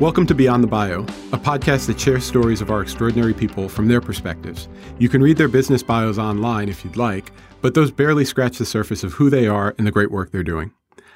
Welcome 0.00 0.28
to 0.28 0.34
Beyond 0.34 0.62
the 0.62 0.68
Bio, 0.68 1.00
a 1.32 1.38
podcast 1.38 1.88
that 1.88 1.98
shares 1.98 2.24
stories 2.24 2.60
of 2.60 2.70
our 2.70 2.82
extraordinary 2.82 3.34
people 3.34 3.68
from 3.68 3.88
their 3.88 4.00
perspectives. 4.00 4.68
You 5.00 5.08
can 5.08 5.20
read 5.20 5.36
their 5.36 5.48
business 5.48 5.82
bios 5.82 6.18
online 6.18 6.68
if 6.68 6.84
you'd 6.84 6.96
like, 6.96 7.32
but 7.62 7.74
those 7.74 7.90
barely 7.90 8.24
scratch 8.24 8.58
the 8.58 8.64
surface 8.64 9.02
of 9.02 9.14
who 9.14 9.28
they 9.28 9.48
are 9.48 9.74
and 9.76 9.84
the 9.84 9.90
great 9.90 10.12
work 10.12 10.30
they're 10.30 10.44
doing. 10.44 10.70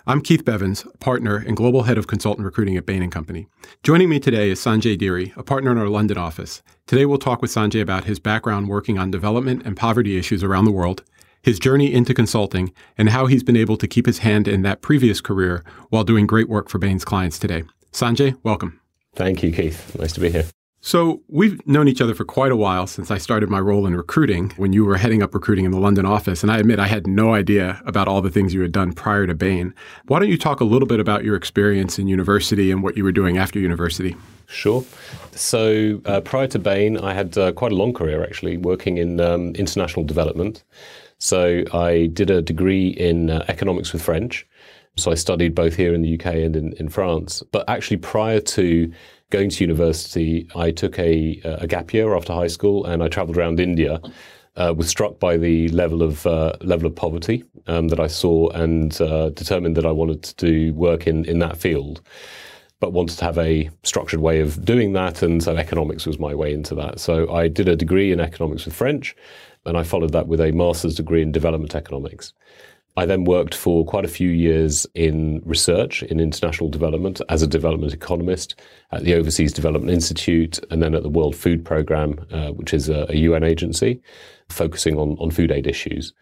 I'm 0.05 0.21
Keith 0.21 0.45
Bevans, 0.45 0.85
partner 0.99 1.37
and 1.37 1.57
global 1.57 1.85
head 1.85 1.97
of 1.97 2.09
consultant 2.09 2.45
recruiting 2.45 2.77
at 2.77 2.85
Bain 2.85 3.09
& 3.11 3.13
Company. 3.13 3.47
Joining 3.85 4.09
me 4.09 4.19
today 4.19 4.51
is 4.51 4.59
Sanjay 4.59 4.99
Dhiri, 4.99 5.33
a 5.37 5.45
partner 5.45 5.71
in 5.71 5.79
our 5.79 5.89
London 5.89 6.19
office. 6.19 6.61
Today 6.89 7.07
we'll 7.07 7.19
talk 7.19 7.41
with 7.41 7.53
Sanjay 7.53 7.81
about 7.81 8.03
his 8.03 8.19
background 8.19 8.67
working 8.67 8.99
on 8.99 9.13
development 9.13 9.63
and 9.65 9.77
poverty 9.77 10.19
issues 10.19 10.43
around 10.43 10.65
the 10.65 10.73
world, 10.73 11.05
his 11.41 11.61
journey 11.61 11.95
into 11.95 12.15
consulting, 12.15 12.73
and 12.99 13.11
how 13.11 13.27
he's 13.27 13.45
been 13.45 13.57
able 13.57 13.77
to 13.77 13.87
keep 13.87 14.07
his 14.07 14.19
hand 14.19 14.49
in 14.49 14.63
that 14.63 14.83
previous 14.83 15.21
career 15.21 15.63
while 15.91 16.03
doing 16.03 16.27
great 16.27 16.49
work 16.49 16.69
for 16.69 16.79
Bain's 16.79 17.05
clients 17.05 17.39
today. 17.39 17.63
Sanjay, 17.93 18.37
welcome. 18.43 18.81
Thank 19.15 19.43
you, 19.43 19.53
Keith. 19.53 19.97
Nice 19.99 20.13
to 20.15 20.21
be 20.21 20.31
here. 20.31 20.45
So, 20.85 21.23
we've 21.29 21.65
known 21.65 21.87
each 21.87 22.01
other 22.01 22.13
for 22.13 22.25
quite 22.25 22.51
a 22.51 22.57
while 22.57 22.89
since 22.89 23.13
I 23.13 23.19
started 23.19 23.49
my 23.49 23.61
role 23.61 23.87
in 23.87 23.95
recruiting 23.95 24.51
when 24.57 24.73
you 24.73 24.85
were 24.85 24.97
heading 24.97 25.23
up 25.23 25.33
recruiting 25.33 25.65
in 25.65 25.71
the 25.71 25.79
London 25.79 26.05
office. 26.05 26.43
And 26.43 26.51
I 26.51 26.59
admit 26.59 26.81
I 26.81 26.89
had 26.89 27.07
no 27.07 27.35
idea 27.35 27.81
about 27.87 28.09
all 28.09 28.21
the 28.21 28.31
things 28.31 28.53
you 28.53 28.63
had 28.63 28.73
done 28.73 28.93
prior 28.93 29.25
to 29.29 29.35
Bain. 29.35 29.75
Why 30.07 30.19
don't 30.19 30.29
you 30.29 30.37
talk 30.37 30.59
a 30.59 30.65
little 30.65 30.89
bit 30.89 30.99
about 30.99 31.23
your 31.23 31.37
experience 31.37 32.01
in 32.01 32.09
university 32.09 32.73
and 32.73 32.83
what 32.83 32.97
you 32.97 33.05
were 33.05 33.13
doing 33.13 33.39
after 33.39 33.61
university? 33.61 34.17
Sure. 34.49 34.85
So, 35.31 36.01
uh, 36.05 36.21
prior 36.23 36.49
to 36.49 36.59
Bain, 36.59 36.99
I 36.99 37.15
had 37.15 37.39
uh, 37.39 37.53
quite 37.53 37.71
a 37.71 37.77
long 37.77 37.93
career 37.93 38.25
actually 38.25 38.57
working 38.57 38.99
in 38.99 39.21
um, 39.21 39.55
international 39.55 40.05
development. 40.05 40.65
So, 41.19 41.63
I 41.73 42.09
did 42.13 42.29
a 42.29 42.43
degree 42.43 42.89
in 42.89 43.31
uh, 43.31 43.45
economics 43.47 43.93
with 43.93 44.03
French. 44.03 44.49
So, 44.97 45.11
I 45.11 45.15
studied 45.15 45.55
both 45.55 45.75
here 45.75 45.95
in 45.95 46.03
the 46.03 46.15
UK 46.15 46.27
and 46.27 46.57
in, 46.57 46.73
in 46.75 46.89
France. 46.89 47.43
But 47.51 47.69
actually, 47.69 47.97
prior 47.99 48.41
to 48.41 48.93
going 49.33 49.49
to 49.49 49.65
university, 49.65 50.47
I 50.55 50.71
took 50.71 50.99
a, 50.99 51.41
a 51.45 51.67
gap 51.67 51.93
year 51.93 52.15
after 52.15 52.33
high 52.35 52.47
school 52.49 52.85
and 52.85 53.03
I 53.03 53.09
traveled 53.09 53.37
around 53.37 53.59
India. 53.59 54.01
Uh, 54.55 54.75
was 54.77 54.87
struck 54.87 55.19
by 55.19 55.39
the 55.39 55.67
level 55.71 56.03
of 56.03 56.27
uh, 56.27 56.53
level 56.61 56.87
of 56.87 56.95
poverty 56.95 57.43
um, 57.69 57.89
that 57.89 57.99
I 57.99 58.07
saw 58.07 58.51
and 58.51 59.01
uh, 59.01 59.31
determined 59.31 59.79
that 59.79 59.87
I 59.87 59.91
wanted 59.93 60.23
to 60.25 60.35
do 60.35 60.75
work 60.75 61.07
in 61.07 61.25
in 61.25 61.39
that 61.39 61.57
field, 61.57 62.03
but 62.79 62.93
wanted 62.93 63.17
to 63.17 63.25
have 63.25 63.39
a 63.39 63.71
structured 63.83 64.21
way 64.21 64.41
of 64.41 64.63
doing 64.63 64.93
that, 64.93 65.23
and 65.23 65.43
so 65.43 65.57
economics 65.57 66.05
was 66.05 66.19
my 66.19 66.35
way 66.35 66.53
into 66.53 66.75
that. 66.75 67.01
So 67.01 67.33
I 67.33 67.49
did 67.49 67.67
a 67.67 67.77
degree 67.77 68.13
in 68.13 68.21
economics 68.21 68.67
with 68.67 68.75
French, 68.75 69.17
and 69.65 69.79
I 69.79 69.85
followed 69.85 70.13
that 70.13 70.29
with 70.29 70.43
a 70.43 70.53
master's 70.53 70.97
degree 70.97 71.23
in 71.23 71.33
development 71.33 71.75
economics. 71.75 72.35
I 72.97 73.07
then 73.07 73.25
worked 73.25 73.55
for 73.55 73.87
quite 73.87 74.05
a 74.05 74.09
few 74.09 74.29
years 74.29 74.87
in 74.95 75.41
research 75.45 76.03
in 76.03 76.21
international 76.21 76.69
development 76.69 77.23
as 77.31 77.43
a 77.43 77.47
development 77.47 77.95
economist 77.95 78.61
at 78.91 79.05
the 79.05 79.15
Overseas 79.15 79.53
Development 79.53 79.91
Institute 79.91 80.59
and 80.71 80.83
then 80.83 80.95
at 80.95 81.03
the 81.03 81.09
World 81.09 81.35
Food 81.35 81.65
Programme, 81.65 82.25
uh, 82.31 82.51
which 82.51 82.75
is 82.75 82.91
a, 82.91 83.07
a, 83.09 83.17
UN 83.17 83.45
agency 83.45 84.03
focusing 84.51 84.99
on, 84.99 85.17
on 85.19 85.31
food 85.31 85.51
aid 85.51 85.67
issues 85.67 86.13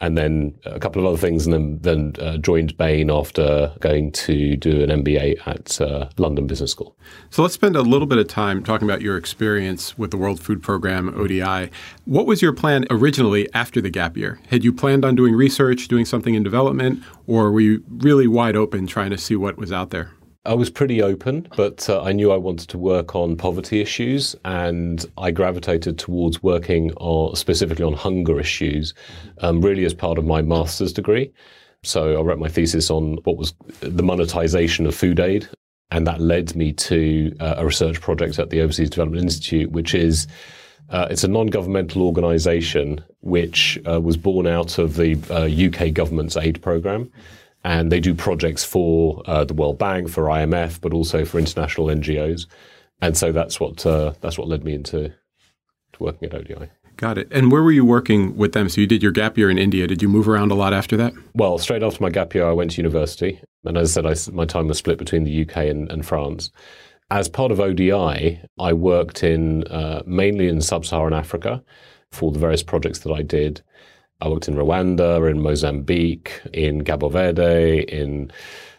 and 0.00 0.18
then 0.18 0.54
a 0.64 0.80
couple 0.80 1.00
of 1.00 1.06
other 1.06 1.18
things, 1.18 1.46
and 1.46 1.54
then 1.54 1.78
then 1.80 2.12
uh, 2.18 2.36
joined 2.38 2.76
Bain 2.76 3.10
after 3.10 3.72
going 3.80 4.12
to 4.12 4.56
do 4.56 4.82
an 4.82 4.90
MBA 5.04 5.46
at 5.46 5.80
uh, 5.80 6.08
London 6.18 6.46
Business 6.46 6.70
School. 6.70 6.96
So 7.30 7.42
let's 7.42 7.54
spend 7.54 7.76
a 7.76 7.82
little 7.82 8.06
bit 8.06 8.18
of 8.18 8.28
time 8.28 8.62
talking 8.62 8.88
about 8.88 9.02
your 9.02 9.16
experience 9.16 9.96
with 9.96 10.10
the 10.10 10.16
World 10.16 10.40
Food 10.40 10.62
Program 10.62 11.14
(ODI). 11.18 11.70
What 12.04 12.26
was 12.26 12.42
your 12.42 12.52
plan 12.52 12.86
originally 12.90 13.52
after 13.54 13.80
the 13.80 13.90
gap 13.90 14.16
year? 14.16 14.40
Had 14.48 14.64
you 14.64 14.72
planned 14.72 15.04
on 15.04 15.14
doing 15.14 15.34
research, 15.34 15.88
doing 15.88 16.04
something 16.04 16.34
in 16.34 16.42
development, 16.42 17.02
or 17.26 17.52
were 17.52 17.60
you 17.60 17.84
really 17.88 18.26
wide 18.26 18.56
open 18.56 18.86
trying 18.86 19.10
to 19.10 19.18
see 19.18 19.36
what 19.36 19.56
was 19.56 19.72
out 19.72 19.90
there? 19.90 20.10
I 20.46 20.52
was 20.52 20.68
pretty 20.68 21.00
open, 21.00 21.48
but 21.56 21.88
uh, 21.88 22.02
I 22.02 22.12
knew 22.12 22.30
I 22.30 22.36
wanted 22.36 22.68
to 22.68 22.78
work 22.78 23.14
on 23.14 23.34
poverty 23.34 23.80
issues, 23.80 24.36
and 24.44 25.04
I 25.16 25.30
gravitated 25.30 25.98
towards 25.98 26.42
working 26.42 26.92
on, 26.96 27.34
specifically 27.34 27.84
on 27.84 27.94
hunger 27.94 28.38
issues, 28.38 28.92
um, 29.38 29.62
really 29.62 29.86
as 29.86 29.94
part 29.94 30.18
of 30.18 30.26
my 30.26 30.42
master's 30.42 30.92
degree. 30.92 31.32
So 31.82 32.18
I 32.18 32.22
wrote 32.22 32.38
my 32.38 32.48
thesis 32.48 32.90
on 32.90 33.18
what 33.24 33.38
was 33.38 33.54
the 33.80 34.02
monetization 34.02 34.86
of 34.86 34.94
food 34.94 35.18
aid, 35.18 35.48
and 35.90 36.06
that 36.06 36.20
led 36.20 36.54
me 36.54 36.74
to 36.74 37.34
uh, 37.40 37.54
a 37.56 37.64
research 37.64 38.02
project 38.02 38.38
at 38.38 38.50
the 38.50 38.60
Overseas 38.60 38.90
Development 38.90 39.22
Institute, 39.22 39.70
which 39.70 39.94
is 39.94 40.26
uh, 40.90 41.08
it's 41.10 41.24
a 41.24 41.28
non-governmental 41.28 42.02
organisation 42.02 43.02
which 43.20 43.78
uh, 43.90 43.98
was 43.98 44.18
born 44.18 44.46
out 44.46 44.76
of 44.76 44.96
the 44.96 45.14
UK 45.66 45.80
uh, 45.80 45.88
government's 45.88 46.36
aid 46.36 46.60
programme 46.60 47.10
and 47.64 47.90
they 47.90 48.00
do 48.00 48.14
projects 48.14 48.64
for 48.64 49.22
uh, 49.26 49.44
the 49.44 49.54
World 49.54 49.78
Bank, 49.78 50.08
for 50.08 50.24
IMF, 50.24 50.80
but 50.80 50.92
also 50.92 51.24
for 51.24 51.38
international 51.38 51.86
NGOs. 51.86 52.46
And 53.00 53.16
so 53.16 53.32
that's 53.32 53.58
what 53.58 53.84
uh, 53.84 54.12
that's 54.20 54.38
what 54.38 54.48
led 54.48 54.64
me 54.64 54.74
into 54.74 55.12
working 55.98 56.28
at 56.28 56.34
ODI. 56.34 56.70
Got 56.96 57.18
it. 57.18 57.28
And 57.32 57.50
where 57.50 57.62
were 57.62 57.72
you 57.72 57.84
working 57.84 58.36
with 58.36 58.52
them? 58.52 58.68
So 58.68 58.80
you 58.80 58.86
did 58.86 59.02
your 59.02 59.10
gap 59.10 59.36
year 59.36 59.50
in 59.50 59.58
India. 59.58 59.86
Did 59.86 60.00
you 60.00 60.08
move 60.08 60.28
around 60.28 60.52
a 60.52 60.54
lot 60.54 60.72
after 60.72 60.96
that? 60.96 61.12
Well, 61.34 61.58
straight 61.58 61.82
after 61.82 62.00
my 62.00 62.10
gap 62.10 62.34
year, 62.34 62.46
I 62.46 62.52
went 62.52 62.72
to 62.72 62.76
university, 62.76 63.40
and 63.64 63.76
as 63.76 63.96
I 63.96 64.02
said, 64.02 64.30
I, 64.30 64.32
my 64.34 64.44
time 64.44 64.68
was 64.68 64.78
split 64.78 64.98
between 64.98 65.24
the 65.24 65.42
UK 65.42 65.56
and, 65.56 65.90
and 65.90 66.06
France. 66.06 66.52
As 67.10 67.28
part 67.28 67.50
of 67.50 67.60
ODI, 67.60 68.40
I 68.58 68.72
worked 68.72 69.24
in 69.24 69.64
uh, 69.64 70.02
mainly 70.06 70.48
in 70.48 70.60
sub-Saharan 70.60 71.12
Africa 71.12 71.62
for 72.12 72.30
the 72.32 72.38
various 72.38 72.62
projects 72.62 73.00
that 73.00 73.12
I 73.12 73.22
did. 73.22 73.60
I 74.24 74.28
worked 74.28 74.48
in 74.48 74.54
Rwanda, 74.54 75.30
in 75.30 75.42
Mozambique, 75.42 76.40
in 76.54 76.82
Cabo 76.82 77.10
Verde, 77.10 77.84
in 77.88 78.32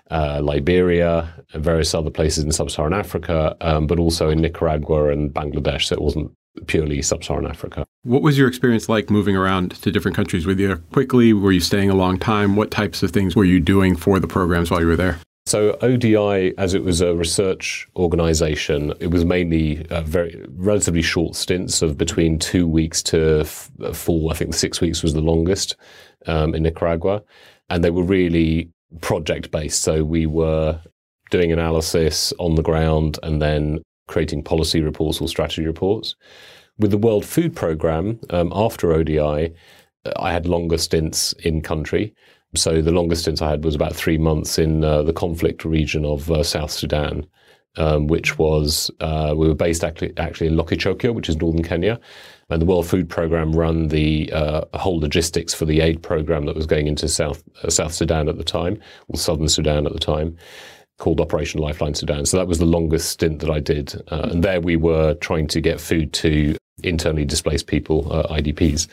uh, 0.09 0.41
Liberia, 0.43 1.31
and 1.53 1.63
various 1.63 1.93
other 1.93 2.09
places 2.09 2.43
in 2.43 2.51
sub-Saharan 2.51 2.93
Africa, 2.93 3.55
um, 3.61 3.85
but 3.85 3.99
also 3.99 4.29
in 4.29 4.41
Nicaragua 4.41 5.09
and 5.09 5.31
Bangladesh. 5.31 5.83
So 5.83 5.95
it 5.95 6.01
wasn't 6.01 6.31
purely 6.65 6.99
sub-Saharan 7.03 7.45
Africa. 7.45 7.85
What 8.01 8.23
was 8.23 8.39
your 8.39 8.47
experience 8.47 8.89
like 8.89 9.11
moving 9.11 9.35
around 9.35 9.71
to 9.83 9.91
different 9.91 10.17
countries? 10.17 10.47
Were 10.47 10.53
you 10.53 10.77
quickly? 10.91 11.31
Were 11.31 11.51
you 11.51 11.59
staying 11.59 11.91
a 11.91 11.95
long 11.95 12.17
time? 12.17 12.55
What 12.55 12.71
types 12.71 13.03
of 13.03 13.11
things 13.11 13.35
were 13.35 13.45
you 13.45 13.59
doing 13.59 13.95
for 13.95 14.19
the 14.19 14.27
programs 14.27 14.71
while 14.71 14.81
you 14.81 14.87
were 14.87 14.95
there? 14.95 15.19
So 15.47 15.77
ODI, 15.81 16.57
as 16.57 16.73
it 16.73 16.83
was 16.83 17.01
a 17.01 17.15
research 17.15 17.87
organization, 17.95 18.93
it 18.99 19.11
was 19.11 19.25
mainly 19.25 19.85
very 19.91 20.43
relatively 20.49 21.03
short 21.03 21.35
stints 21.35 21.83
of 21.83 21.99
between 21.99 22.39
two 22.39 22.67
weeks 22.67 23.03
to 23.03 23.41
f- 23.41 23.69
four. 23.93 24.31
I 24.31 24.35
think 24.35 24.55
six 24.55 24.81
weeks 24.81 25.03
was 25.03 25.13
the 25.13 25.21
longest 25.21 25.75
um, 26.25 26.55
in 26.55 26.63
Nicaragua, 26.63 27.21
and 27.69 27.83
they 27.83 27.91
were 27.91 28.01
really 28.01 28.71
project 29.01 29.51
based. 29.51 29.83
So 29.83 30.03
we 30.03 30.25
were 30.25 30.81
doing 31.29 31.51
analysis 31.51 32.33
on 32.39 32.55
the 32.55 32.63
ground 32.63 33.19
and 33.21 33.39
then 33.39 33.83
creating 34.07 34.43
policy 34.43 34.81
reports 34.81 35.21
or 35.21 35.27
strategy 35.27 35.67
reports. 35.67 36.15
With 36.79 36.89
the 36.89 36.97
World 36.97 37.23
Food 37.23 37.55
Programme, 37.55 38.19
um, 38.31 38.51
after 38.55 38.93
ODI, 38.93 39.53
I 40.17 40.31
had 40.31 40.47
longer 40.47 40.79
stints 40.79 41.33
in 41.33 41.61
country. 41.61 42.15
So 42.55 42.81
the 42.81 42.91
longest 42.91 43.23
stint 43.23 43.41
I 43.41 43.49
had 43.49 43.63
was 43.63 43.75
about 43.75 43.95
three 43.95 44.17
months 44.17 44.57
in 44.57 44.83
uh, 44.83 45.03
the 45.03 45.13
conflict 45.13 45.65
region 45.65 46.05
of 46.05 46.29
uh, 46.31 46.43
South 46.43 46.71
Sudan, 46.71 47.25
um, 47.77 48.07
which 48.07 48.37
was 48.37 48.91
uh, 48.99 49.33
we 49.35 49.47
were 49.47 49.55
based 49.55 49.83
actually, 49.83 50.13
actually 50.17 50.47
in 50.47 50.55
Lokichokio, 50.55 51.13
which 51.13 51.29
is 51.29 51.37
northern 51.37 51.63
Kenya, 51.63 51.99
and 52.49 52.61
the 52.61 52.65
World 52.65 52.87
Food 52.87 53.09
Programme 53.09 53.53
run 53.53 53.87
the 53.89 54.31
uh, 54.31 54.61
whole 54.73 54.99
logistics 54.99 55.53
for 55.53 55.65
the 55.65 55.81
aid 55.81 56.01
program 56.01 56.45
that 56.45 56.55
was 56.55 56.65
going 56.65 56.87
into 56.87 57.07
South 57.07 57.43
uh, 57.63 57.69
South 57.69 57.93
Sudan 57.93 58.29
at 58.29 58.37
the 58.37 58.43
time, 58.43 58.79
or 59.07 59.17
Southern 59.17 59.49
Sudan 59.49 59.85
at 59.85 59.93
the 59.93 59.99
time. 59.99 60.37
Called 60.97 61.19
Operation 61.19 61.59
Lifeline 61.59 61.93
Sudan. 61.93 62.25
So 62.25 62.37
that 62.37 62.47
was 62.47 62.59
the 62.59 62.65
longest 62.65 63.09
stint 63.09 63.39
that 63.39 63.49
I 63.49 63.59
did. 63.59 64.01
Uh, 64.09 64.29
and 64.31 64.41
there 64.41 64.61
we 64.61 64.77
were 64.77 65.15
trying 65.15 65.45
to 65.47 65.59
get 65.59 65.81
food 65.81 66.13
to 66.13 66.55
internally 66.83 67.25
displaced 67.25 67.67
people, 67.67 68.05
IDPs, 68.29 68.87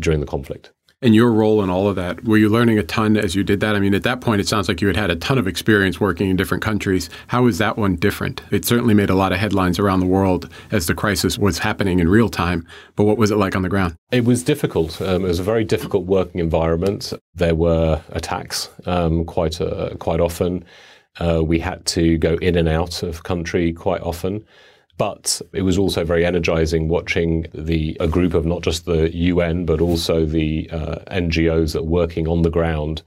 during 0.00 0.18
the 0.18 0.26
conflict 0.26 0.72
and 1.02 1.14
your 1.14 1.32
role 1.32 1.62
in 1.62 1.70
all 1.70 1.88
of 1.88 1.96
that. 1.96 2.24
Were 2.24 2.36
you 2.36 2.48
learning 2.48 2.78
a 2.78 2.82
ton 2.82 3.16
as 3.16 3.34
you 3.34 3.42
did 3.42 3.60
that? 3.60 3.74
I 3.74 3.80
mean, 3.80 3.94
at 3.94 4.02
that 4.02 4.20
point, 4.20 4.40
it 4.40 4.48
sounds 4.48 4.68
like 4.68 4.80
you 4.80 4.86
had 4.86 4.96
had 4.96 5.10
a 5.10 5.16
ton 5.16 5.38
of 5.38 5.46
experience 5.46 5.98
working 5.98 6.28
in 6.28 6.36
different 6.36 6.62
countries. 6.62 7.08
How 7.28 7.42
was 7.44 7.58
that 7.58 7.78
one 7.78 7.96
different? 7.96 8.42
It 8.50 8.64
certainly 8.64 8.94
made 8.94 9.10
a 9.10 9.14
lot 9.14 9.32
of 9.32 9.38
headlines 9.38 9.78
around 9.78 10.00
the 10.00 10.06
world 10.06 10.50
as 10.70 10.86
the 10.86 10.94
crisis 10.94 11.38
was 11.38 11.58
happening 11.58 12.00
in 12.00 12.08
real 12.08 12.28
time. 12.28 12.66
But 12.96 13.04
what 13.04 13.16
was 13.16 13.30
it 13.30 13.36
like 13.36 13.56
on 13.56 13.62
the 13.62 13.68
ground? 13.68 13.96
It 14.10 14.24
was 14.24 14.42
difficult. 14.42 15.00
Um, 15.00 15.24
it 15.24 15.28
was 15.28 15.40
a 15.40 15.44
very 15.44 15.64
difficult 15.64 16.04
working 16.04 16.40
environment. 16.40 17.12
There 17.34 17.54
were 17.54 18.02
attacks 18.10 18.68
um, 18.86 19.24
quite 19.24 19.60
uh, 19.60 19.94
quite 19.98 20.20
often. 20.20 20.64
Uh, 21.18 21.42
we 21.42 21.58
had 21.58 21.84
to 21.86 22.18
go 22.18 22.34
in 22.36 22.56
and 22.56 22.68
out 22.68 23.02
of 23.02 23.22
country 23.22 23.72
quite 23.72 24.02
often. 24.02 24.44
But 25.00 25.40
it 25.54 25.62
was 25.62 25.78
also 25.78 26.04
very 26.04 26.26
energizing 26.26 26.88
watching 26.88 27.46
the 27.54 27.96
a 28.00 28.06
group 28.06 28.34
of 28.34 28.44
not 28.44 28.60
just 28.60 28.84
the 28.84 29.10
UN 29.16 29.64
but 29.64 29.80
also 29.80 30.26
the 30.26 30.68
uh, 30.70 30.96
NGOs 31.10 31.72
that 31.72 31.78
are 31.78 31.84
working 32.00 32.28
on 32.28 32.42
the 32.42 32.50
ground 32.50 33.02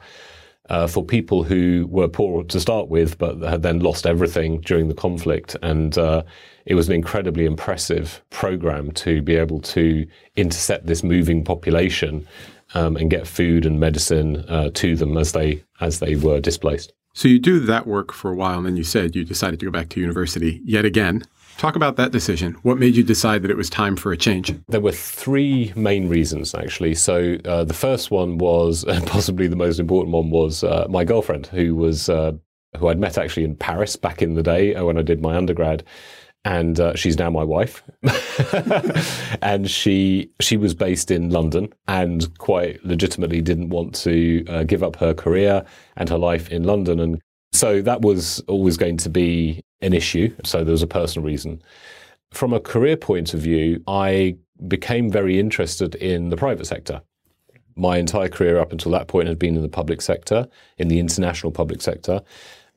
uh, 0.69 0.88
for 0.88 1.06
people 1.06 1.44
who 1.44 1.86
were 1.92 2.07
poor 2.07 2.44
to 2.45 2.60
start 2.60 2.88
with, 2.88 3.19
but 3.19 3.38
had 3.42 3.62
then 3.62 3.78
lost 3.78 4.07
everything 4.07 4.60
during 4.62 4.88
the 4.88 4.95
conflict. 4.95 5.56
And 5.62 5.95
uh, 5.95 6.24
it 6.66 6.74
was 6.74 6.90
an 6.90 6.95
incredibly 6.95 7.45
impressive 7.45 8.24
program 8.31 8.89
to 8.94 9.22
be 9.22 9.36
able 9.36 9.60
to 9.60 10.07
intercept 10.36 10.88
this 10.88 11.04
moving 11.04 11.44
population 11.44 12.25
um, 12.74 12.98
and 12.98 13.12
get 13.12 13.28
food 13.28 13.68
and 13.68 13.80
medicine 13.80 14.44
uh, 14.50 14.72
to 14.74 14.96
them 14.96 15.16
as 15.16 15.34
they 15.34 15.63
as 15.80 16.00
they 16.00 16.16
were 16.16 16.39
displaced. 16.39 16.92
So 17.13 17.28
you 17.28 17.38
do 17.38 17.60
that 17.60 17.86
work 17.86 18.12
for 18.12 18.31
a 18.31 18.36
while, 18.36 18.57
and 18.57 18.66
then 18.66 18.78
you 18.78 18.84
said 18.84 19.16
you 19.16 19.24
decided 19.24 19.60
to 19.60 19.68
go 19.68 19.72
back 19.72 19.89
to 19.89 20.00
university 20.00 20.60
yet 20.66 20.86
again. 20.86 21.24
Talk 21.58 21.76
about 21.76 21.96
that 21.96 22.12
decision. 22.12 22.54
What 22.64 22.78
made 22.78 22.96
you 22.96 23.04
decide 23.04 23.42
that 23.44 23.52
it 23.52 23.58
was 23.58 23.70
time 23.70 23.96
for 23.96 24.12
a 24.12 24.18
change? 24.18 24.54
There 24.68 24.82
were 24.82 24.92
three 24.92 25.72
main 25.76 26.10
reasons, 26.10 26.54
actually. 26.54 26.96
So 26.96 27.38
uh, 27.46 27.64
the 27.64 27.74
first 27.74 28.12
one 28.12 28.38
was, 28.38 28.84
possibly 29.06 29.48
the 29.48 29.56
most 29.56 29.80
important 29.80 30.14
one, 30.14 30.30
was 30.30 30.64
uh, 30.64 30.88
my 30.90 31.04
girlfriend, 31.04 31.48
who 31.48 31.76
was 31.76 32.10
uh, 32.10 32.34
who 32.78 32.88
I'd 32.88 33.00
met 33.00 33.18
actually 33.18 33.44
in 33.44 33.56
Paris 33.56 33.96
back 33.96 34.22
in 34.22 34.34
the 34.34 34.44
day 34.44 34.76
uh, 34.76 34.84
when 34.84 34.98
I 34.98 35.04
did 35.04 35.22
my 35.22 35.36
undergrad 35.36 35.84
and 36.46 36.78
uh, 36.80 36.94
she's 36.96 37.18
now 37.18 37.30
my 37.30 37.44
wife. 37.44 37.82
and 39.42 39.70
she 39.70 40.30
she 40.42 40.58
was 40.58 40.74
based 40.74 41.10
in 41.10 41.30
London 41.30 41.72
and 41.88 42.38
quite 42.40 42.84
legitimately 42.84 43.42
didn't 43.42 43.70
want 43.70 43.96
to 43.96 44.42
give 44.66 44.84
up 44.84 44.98
her 44.98 45.14
career 45.14 45.64
and 45.96 46.10
her 46.10 46.18
life 46.18 46.50
in 46.50 46.64
London, 46.64 47.00
and 47.00 47.22
so 47.54 47.82
that 47.82 48.02
was 48.02 48.40
always 48.48 48.78
going 48.78 48.98
to 48.98 49.10
be 49.10 49.64
an 49.82 49.94
issue. 49.94 50.36
So 50.44 50.64
there 50.64 50.72
was 50.72 50.82
a 50.82 50.88
personal 50.88 51.26
reason. 51.26 51.62
From 52.32 52.52
a 52.52 52.60
career 52.60 52.98
point 52.98 53.34
of 53.34 53.40
view, 53.42 53.82
I 53.88 54.38
became 54.68 55.10
very 55.10 55.40
interested 55.40 55.96
in 55.96 56.30
the 56.30 56.38
private 56.38 56.66
sector. 56.66 57.02
My 57.76 57.98
entire 57.98 58.30
career 58.30 58.60
up 58.60 58.72
until 58.72 58.92
that 58.94 59.08
point 59.08 59.28
had 59.28 59.40
been 59.40 59.56
in 59.56 59.62
the 59.62 59.70
public 59.70 60.02
sector, 60.02 60.48
in 60.78 60.88
the 60.88 61.00
international 61.00 61.52
public 61.52 61.82
sector. 61.82 62.22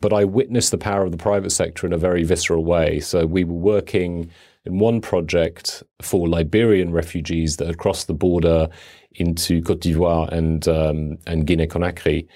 But 0.00 0.12
I 0.12 0.24
witnessed 0.24 0.70
the 0.70 0.78
power 0.78 1.04
of 1.04 1.10
the 1.10 1.18
private 1.18 1.50
sector 1.50 1.86
in 1.86 1.92
a 1.92 1.98
very 1.98 2.22
visceral 2.22 2.64
way. 2.64 3.00
So 3.00 3.24
we 3.24 3.44
were 3.44 3.54
working 3.54 4.30
in 4.66 4.78
one 4.78 5.00
project 5.00 5.82
for 6.02 6.28
Liberian 6.28 6.92
refugees 6.92 7.56
that 7.56 7.66
had 7.66 7.78
crossed 7.78 8.08
the 8.08 8.14
border 8.14 8.68
into 9.12 9.62
Cote 9.62 9.80
d'Ivoire 9.80 10.30
and 10.32 10.68
um, 10.68 11.18
and 11.26 11.46
Guinea 11.46 11.66
Conakry, 11.66 12.26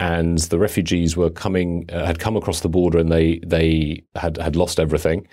and 0.00 0.38
the 0.38 0.58
refugees 0.58 1.16
were 1.16 1.30
coming 1.30 1.88
uh, 1.92 2.04
had 2.04 2.18
come 2.18 2.36
across 2.36 2.60
the 2.60 2.68
border 2.68 2.98
and 2.98 3.10
they 3.10 3.38
they 3.46 4.02
had 4.16 4.36
had 4.38 4.56
lost 4.56 4.80
everything. 4.80 5.26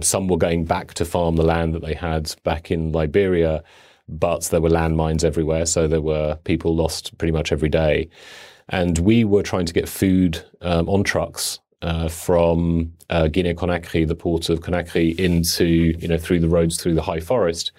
Some 0.00 0.28
were 0.28 0.36
going 0.36 0.64
back 0.64 0.94
to 0.94 1.04
farm 1.04 1.36
the 1.36 1.44
land 1.44 1.74
that 1.74 1.82
they 1.82 1.94
had 1.94 2.34
back 2.42 2.70
in 2.70 2.92
Liberia, 2.92 3.62
but 4.08 4.44
there 4.46 4.60
were 4.60 4.70
landmines 4.70 5.24
everywhere, 5.24 5.66
so 5.66 5.86
there 5.86 6.02
were 6.02 6.36
people 6.44 6.74
lost 6.74 7.16
pretty 7.16 7.32
much 7.32 7.52
every 7.52 7.68
day. 7.68 8.08
And 8.68 8.98
we 8.98 9.24
were 9.24 9.42
trying 9.42 9.66
to 9.66 9.72
get 9.72 9.88
food 9.88 10.42
um, 10.62 10.88
on 10.88 11.04
trucks 11.04 11.60
uh, 11.82 12.08
from 12.08 12.92
uh, 13.10 13.28
Guinea 13.28 13.54
Conakry, 13.54 14.08
the 14.08 14.16
port 14.16 14.48
of 14.48 14.60
Conakry, 14.60 15.18
into 15.18 15.66
you 15.66 16.08
know 16.08 16.18
through 16.18 16.40
the 16.40 16.48
roads 16.48 16.76
through 16.76 16.94
the 16.94 17.02
high 17.02 17.20
forest 17.20 17.72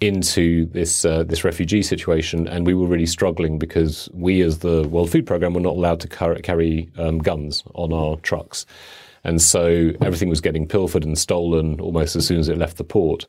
into 0.00 0.66
this 0.66 1.04
uh, 1.04 1.24
this 1.24 1.44
refugee 1.44 1.82
situation, 1.82 2.46
and 2.46 2.66
we 2.66 2.74
were 2.74 2.86
really 2.86 3.06
struggling 3.06 3.58
because 3.58 4.08
we, 4.12 4.40
as 4.42 4.58
the 4.58 4.86
World 4.88 5.10
Food 5.10 5.26
Programme, 5.26 5.54
were 5.54 5.60
not 5.60 5.76
allowed 5.76 6.00
to 6.00 6.08
car- 6.08 6.36
carry 6.36 6.90
um, 6.98 7.18
guns 7.18 7.64
on 7.74 7.92
our 7.92 8.16
trucks, 8.16 8.64
and 9.24 9.42
so 9.42 9.90
everything 10.00 10.28
was 10.28 10.40
getting 10.40 10.68
pilfered 10.68 11.04
and 11.04 11.18
stolen 11.18 11.80
almost 11.80 12.14
as 12.16 12.26
soon 12.26 12.38
as 12.38 12.48
it 12.48 12.58
left 12.58 12.76
the 12.76 12.84
port. 12.84 13.26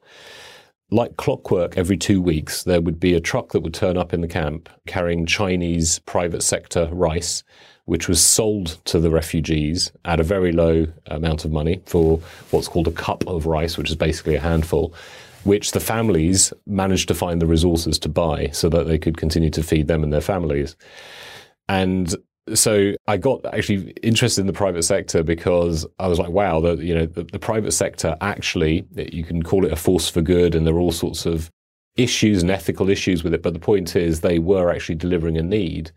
Like 0.91 1.17
clockwork, 1.17 1.77
every 1.77 1.97
two 1.97 2.19
weeks, 2.19 2.63
there 2.63 2.81
would 2.81 2.99
be 2.99 3.13
a 3.13 3.21
truck 3.21 3.51
that 3.51 3.61
would 3.61 3.75
turn 3.75 3.95
up 3.95 4.11
in 4.11 4.21
the 4.21 4.27
camp 4.27 4.69
carrying 4.87 5.27
Chinese 5.27 5.99
private 5.99 6.41
sector 6.41 6.89
rice, 6.91 7.43
which 7.89 8.07
was 8.07 8.23
sold 8.23 8.77
to 8.85 8.99
the 8.99 9.09
refugees 9.09 9.91
at 10.05 10.19
a 10.19 10.23
very 10.23 10.51
low 10.51 10.85
amount 11.07 11.43
of 11.43 11.51
money 11.51 11.81
for 11.87 12.19
what's 12.51 12.67
called 12.67 12.87
a 12.87 12.91
cup 12.91 13.25
of 13.25 13.47
rice, 13.47 13.79
which 13.79 13.89
is 13.89 13.95
basically 13.95 14.35
a 14.35 14.39
handful, 14.39 14.93
which 15.43 15.71
the 15.71 15.79
families 15.79 16.53
managed 16.67 17.07
to 17.07 17.15
find 17.15 17.41
the 17.41 17.47
resources 17.47 17.97
to 17.97 18.07
buy 18.07 18.47
so 18.49 18.69
that 18.69 18.85
they 18.85 18.99
could 18.99 19.17
continue 19.17 19.49
to 19.49 19.63
feed 19.63 19.87
them 19.87 20.03
and 20.03 20.13
their 20.13 20.21
families. 20.21 20.75
And 21.67 22.15
so 22.53 22.93
I 23.07 23.17
got 23.17 23.43
actually 23.55 23.89
interested 24.03 24.41
in 24.41 24.47
the 24.47 24.53
private 24.53 24.83
sector 24.83 25.23
because 25.23 25.87
I 25.97 26.05
was 26.05 26.19
like, 26.19 26.29
wow, 26.29 26.59
the, 26.59 26.75
you 26.75 26.93
know, 26.93 27.07
the, 27.07 27.23
the, 27.23 27.39
private 27.39 27.71
sector 27.71 28.15
actually, 28.21 28.85
you 28.95 29.23
can 29.23 29.41
call 29.41 29.65
it 29.65 29.73
a 29.73 29.75
force 29.75 30.07
for 30.07 30.21
good, 30.21 30.53
and 30.53 30.67
there 30.67 30.75
are 30.75 30.79
all 30.79 30.91
sorts 30.91 31.25
of 31.25 31.49
issues 31.95 32.43
and 32.43 32.51
ethical 32.51 32.87
issues 32.87 33.23
with 33.23 33.33
it. 33.33 33.41
But 33.41 33.53
the 33.53 33.59
point 33.59 33.95
is, 33.95 34.21
they 34.21 34.37
were 34.37 34.71
actually 34.71 34.95
delivering 34.95 35.37
a 35.37 35.41
need, 35.41 35.91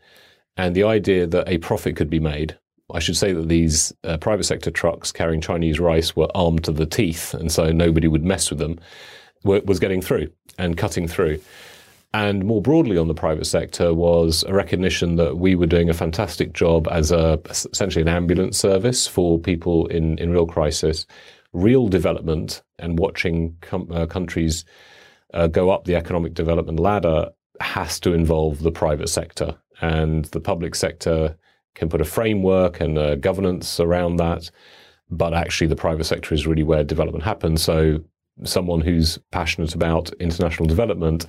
and 0.56 0.74
the 0.74 0.84
idea 0.84 1.26
that 1.26 1.48
a 1.48 1.58
profit 1.58 1.96
could 1.96 2.10
be 2.10 2.20
made. 2.20 2.58
I 2.92 2.98
should 2.98 3.16
say 3.16 3.32
that 3.32 3.48
these 3.48 3.92
uh, 4.04 4.18
private 4.18 4.44
sector 4.44 4.70
trucks 4.70 5.12
carrying 5.12 5.40
Chinese 5.40 5.80
rice 5.80 6.14
were 6.14 6.28
armed 6.34 6.64
to 6.64 6.72
the 6.72 6.86
teeth, 6.86 7.32
and 7.32 7.50
so 7.50 7.70
nobody 7.70 8.06
would 8.06 8.24
mess 8.24 8.50
with 8.50 8.58
them. 8.58 8.78
Was 9.44 9.80
getting 9.80 10.00
through 10.00 10.30
and 10.56 10.76
cutting 10.76 11.08
through 11.08 11.40
and 12.14 12.44
more 12.44 12.60
broadly 12.60 12.98
on 12.98 13.08
the 13.08 13.14
private 13.14 13.46
sector 13.46 13.94
was 13.94 14.44
a 14.44 14.52
recognition 14.52 15.16
that 15.16 15.38
we 15.38 15.54
were 15.54 15.66
doing 15.66 15.88
a 15.88 15.94
fantastic 15.94 16.52
job 16.52 16.86
as 16.90 17.10
a 17.10 17.40
essentially 17.48 18.02
an 18.02 18.08
ambulance 18.08 18.58
service 18.58 19.06
for 19.06 19.38
people 19.38 19.86
in, 19.86 20.18
in 20.18 20.30
real 20.30 20.46
crisis, 20.46 21.06
real 21.52 21.88
development, 21.88 22.62
and 22.78 22.98
watching 22.98 23.56
com- 23.62 23.90
uh, 23.90 24.06
countries 24.06 24.64
uh, 25.32 25.46
go 25.46 25.70
up 25.70 25.84
the 25.84 25.96
economic 25.96 26.34
development 26.34 26.78
ladder 26.78 27.30
has 27.60 27.98
to 28.00 28.12
involve 28.12 28.62
the 28.62 28.72
private 28.72 29.08
sector, 29.08 29.56
and 29.82 30.24
the 30.26 30.40
public 30.40 30.74
sector 30.74 31.36
can 31.74 31.88
put 31.88 32.00
a 32.00 32.04
framework 32.04 32.80
and 32.80 32.96
a 32.96 33.16
governance 33.16 33.78
around 33.78 34.16
that, 34.16 34.50
but 35.10 35.34
actually 35.34 35.66
the 35.66 35.76
private 35.76 36.04
sector 36.04 36.34
is 36.34 36.46
really 36.46 36.62
where 36.62 36.84
development 36.84 37.24
happens. 37.24 37.62
So 37.62 38.02
someone 38.44 38.80
who's 38.80 39.18
passionate 39.30 39.74
about 39.74 40.10
international 40.14 40.66
development 40.66 41.26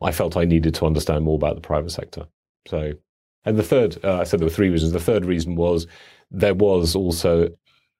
I 0.00 0.12
felt 0.12 0.36
I 0.36 0.44
needed 0.44 0.74
to 0.76 0.86
understand 0.86 1.24
more 1.24 1.34
about 1.34 1.56
the 1.56 1.60
private 1.60 1.90
sector. 1.90 2.26
So, 2.66 2.92
and 3.44 3.58
the 3.58 3.62
third, 3.62 3.98
uh, 4.04 4.18
I 4.18 4.24
said 4.24 4.40
there 4.40 4.46
were 4.46 4.50
three 4.50 4.68
reasons. 4.68 4.92
The 4.92 5.00
third 5.00 5.24
reason 5.24 5.56
was 5.56 5.86
there 6.30 6.54
was 6.54 6.94
also, 6.94 7.48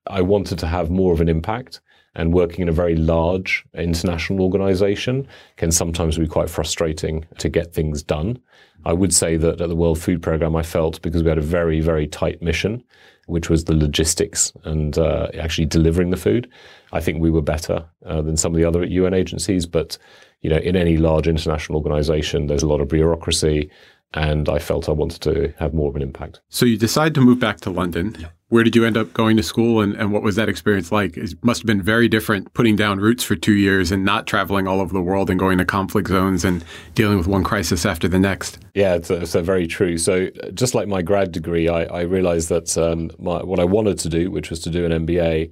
I 0.09 0.21
wanted 0.21 0.59
to 0.59 0.67
have 0.67 0.89
more 0.89 1.13
of 1.13 1.21
an 1.21 1.29
impact. 1.29 1.81
And 2.15 2.33
working 2.33 2.63
in 2.63 2.69
a 2.69 2.73
very 2.73 2.95
large 2.95 3.63
international 3.75 4.41
organization 4.41 5.27
can 5.57 5.71
sometimes 5.71 6.17
be 6.17 6.27
quite 6.27 6.49
frustrating 6.49 7.25
to 7.37 7.49
get 7.49 7.73
things 7.73 8.01
done. 8.01 8.39
I 8.83 8.93
would 8.93 9.13
say 9.13 9.37
that 9.37 9.61
at 9.61 9.69
the 9.69 9.75
World 9.75 9.99
Food 9.99 10.21
Programme, 10.21 10.55
I 10.55 10.63
felt 10.63 11.01
because 11.01 11.23
we 11.23 11.29
had 11.29 11.37
a 11.37 11.41
very, 11.41 11.81
very 11.81 12.07
tight 12.07 12.41
mission, 12.41 12.83
which 13.27 13.49
was 13.49 13.65
the 13.65 13.75
logistics 13.75 14.51
and 14.63 14.97
uh, 14.97 15.27
actually 15.39 15.65
delivering 15.65 16.09
the 16.09 16.17
food. 16.17 16.49
I 16.91 16.99
think 16.99 17.21
we 17.21 17.29
were 17.29 17.41
better 17.43 17.85
uh, 18.05 18.21
than 18.21 18.37
some 18.37 18.53
of 18.53 18.57
the 18.57 18.65
other 18.65 18.83
UN 18.83 19.13
agencies, 19.13 19.65
but 19.65 19.97
you 20.41 20.49
know, 20.49 20.57
in 20.57 20.75
any 20.75 20.97
large 20.97 21.27
international 21.27 21.77
organization, 21.77 22.47
there's 22.47 22.63
a 22.63 22.67
lot 22.67 22.81
of 22.81 22.87
bureaucracy, 22.87 23.69
and 24.13 24.49
I 24.49 24.57
felt 24.59 24.89
I 24.89 24.93
wanted 24.93 25.21
to 25.21 25.53
have 25.59 25.73
more 25.73 25.89
of 25.89 25.95
an 25.95 26.01
impact. 26.01 26.41
So 26.49 26.65
you 26.65 26.77
decide 26.77 27.13
to 27.15 27.21
move 27.21 27.39
back 27.39 27.59
to 27.61 27.69
London. 27.69 28.15
Yeah. 28.19 28.29
Where 28.49 28.63
did 28.63 28.75
you 28.75 28.83
end 28.83 28.97
up 28.97 29.13
going 29.13 29.37
to 29.37 29.43
school, 29.43 29.79
and, 29.79 29.93
and 29.93 30.11
what 30.11 30.23
was 30.23 30.35
that 30.35 30.49
experience 30.49 30.91
like? 30.91 31.17
It 31.17 31.33
must 31.43 31.61
have 31.61 31.67
been 31.67 31.81
very 31.81 32.07
different 32.07 32.53
putting 32.53 32.75
down 32.75 32.99
roots 32.99 33.23
for 33.23 33.35
two 33.35 33.53
years 33.53 33.91
and 33.91 34.03
not 34.03 34.25
traveling 34.25 34.67
all 34.67 34.81
over 34.81 34.91
the 34.91 35.01
world 35.01 35.29
and 35.29 35.39
going 35.39 35.59
to 35.59 35.65
conflict 35.65 36.07
zones 36.07 36.43
and 36.43 36.63
dealing 36.95 37.17
with 37.17 37.27
one 37.27 37.43
crisis 37.43 37.85
after 37.85 38.07
the 38.07 38.19
next. 38.19 38.57
Yeah, 38.73 38.95
it's, 38.95 39.11
it's 39.11 39.33
very 39.33 39.67
true. 39.67 39.97
So 39.97 40.29
just 40.53 40.73
like 40.73 40.87
my 40.87 41.03
grad 41.03 41.31
degree, 41.31 41.69
I, 41.69 41.83
I 41.83 42.01
realized 42.01 42.49
that 42.49 42.75
um, 42.77 43.11
my, 43.19 43.43
what 43.43 43.59
I 43.59 43.65
wanted 43.65 43.99
to 43.99 44.09
do, 44.09 44.31
which 44.31 44.49
was 44.49 44.59
to 44.61 44.71
do 44.71 44.83
an 44.83 45.05
MBA, 45.05 45.51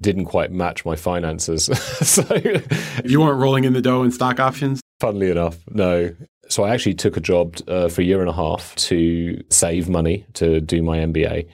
didn't 0.00 0.26
quite 0.26 0.50
match 0.50 0.84
my 0.84 0.96
finances. 0.96 1.64
so 2.06 2.24
you 3.04 3.20
weren't 3.20 3.40
rolling 3.40 3.64
in 3.64 3.72
the 3.72 3.82
dough 3.82 4.02
in 4.02 4.10
stock 4.10 4.40
options. 4.40 4.80
Funnily 5.00 5.30
enough, 5.30 5.58
no. 5.70 6.14
So 6.48 6.64
I 6.64 6.70
actually 6.70 6.94
took 6.94 7.16
a 7.16 7.20
job 7.20 7.56
uh, 7.68 7.88
for 7.88 8.00
a 8.00 8.04
year 8.04 8.20
and 8.20 8.28
a 8.28 8.32
half 8.32 8.74
to 8.76 9.42
save 9.50 9.88
money 9.88 10.24
to 10.34 10.60
do 10.60 10.82
my 10.82 10.98
MBA, 10.98 11.46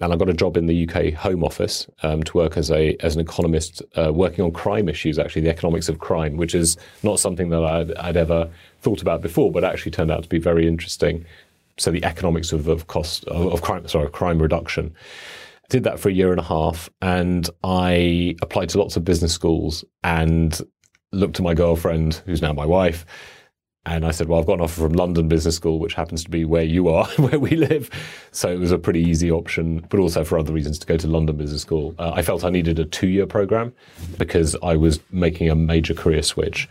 and 0.00 0.12
I 0.12 0.16
got 0.16 0.28
a 0.28 0.34
job 0.34 0.56
in 0.56 0.66
the 0.66 0.88
UK 0.88 1.12
Home 1.14 1.44
Office 1.44 1.86
um, 2.02 2.22
to 2.24 2.36
work 2.36 2.56
as 2.56 2.70
a 2.70 2.96
as 3.00 3.14
an 3.14 3.20
economist 3.20 3.82
uh, 3.96 4.12
working 4.12 4.44
on 4.44 4.52
crime 4.52 4.88
issues, 4.88 5.18
actually 5.18 5.42
the 5.42 5.50
economics 5.50 5.88
of 5.88 5.98
crime, 5.98 6.36
which 6.36 6.54
is 6.54 6.76
not 7.02 7.20
something 7.20 7.50
that 7.50 7.64
I'd, 7.64 7.94
I'd, 7.94 8.16
ever 8.16 8.48
thought 8.80 9.02
about 9.02 9.22
before, 9.22 9.50
but 9.50 9.64
actually 9.64 9.92
turned 9.92 10.10
out 10.10 10.22
to 10.22 10.28
be 10.28 10.38
very 10.38 10.66
interesting. 10.66 11.24
So 11.78 11.90
the 11.90 12.04
economics 12.04 12.52
of, 12.52 12.68
of 12.68 12.86
cost 12.86 13.24
of, 13.24 13.52
of 13.52 13.62
crime, 13.62 13.86
sorry, 13.88 14.10
crime 14.10 14.40
reduction 14.40 14.94
did 15.68 15.84
that 15.84 16.00
for 16.00 16.08
a 16.08 16.12
year 16.12 16.30
and 16.30 16.40
a 16.40 16.44
half 16.44 16.88
and 17.02 17.48
I 17.62 18.36
applied 18.40 18.70
to 18.70 18.78
lots 18.78 18.96
of 18.96 19.04
business 19.04 19.32
schools 19.32 19.84
and 20.02 20.58
looked 21.12 21.36
to 21.36 21.42
my 21.42 21.54
girlfriend, 21.54 22.22
who's 22.26 22.42
now 22.42 22.52
my 22.52 22.64
wife, 22.64 23.04
and 23.86 24.04
I 24.04 24.10
said, 24.10 24.28
Well, 24.28 24.38
I've 24.38 24.46
got 24.46 24.54
an 24.54 24.60
offer 24.60 24.82
from 24.82 24.92
London 24.92 25.28
Business 25.28 25.56
School, 25.56 25.78
which 25.78 25.94
happens 25.94 26.24
to 26.24 26.30
be 26.30 26.44
where 26.44 26.62
you 26.62 26.88
are, 26.88 27.06
where 27.16 27.38
we 27.38 27.50
live. 27.50 27.90
So 28.32 28.48
it 28.48 28.58
was 28.58 28.72
a 28.72 28.78
pretty 28.78 29.02
easy 29.02 29.30
option, 29.30 29.86
but 29.88 30.00
also 30.00 30.24
for 30.24 30.38
other 30.38 30.52
reasons 30.52 30.78
to 30.80 30.86
go 30.86 30.96
to 30.96 31.06
London 31.06 31.36
Business 31.36 31.62
School. 31.62 31.94
Uh, 31.98 32.12
I 32.14 32.22
felt 32.22 32.44
I 32.44 32.50
needed 32.50 32.78
a 32.78 32.84
two 32.84 33.08
year 33.08 33.26
program 33.26 33.72
because 34.18 34.56
I 34.62 34.76
was 34.76 35.00
making 35.10 35.50
a 35.50 35.54
major 35.54 35.94
career 35.94 36.22
switch. 36.22 36.68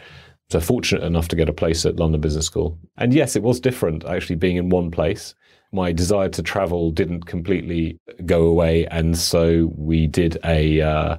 So 0.49 0.61
fortunate 0.61 1.03
enough 1.03 1.27
to 1.29 1.35
get 1.35 1.49
a 1.49 1.53
place 1.53 1.85
at 1.85 1.97
London 1.97 2.21
Business 2.21 2.45
School. 2.45 2.77
And 2.97 3.13
yes, 3.13 3.35
it 3.35 3.43
was 3.43 3.59
different 3.59 4.05
actually 4.05 4.37
being 4.37 4.55
in 4.55 4.69
one 4.69 4.91
place 4.91 5.35
my 5.71 5.91
desire 5.91 6.29
to 6.29 6.41
travel 6.41 6.91
didn't 6.91 7.25
completely 7.25 7.99
go 8.25 8.43
away, 8.43 8.85
and 8.87 9.17
so 9.17 9.71
we 9.75 10.07
did 10.07 10.37
a. 10.45 10.81
Uh, 10.81 11.17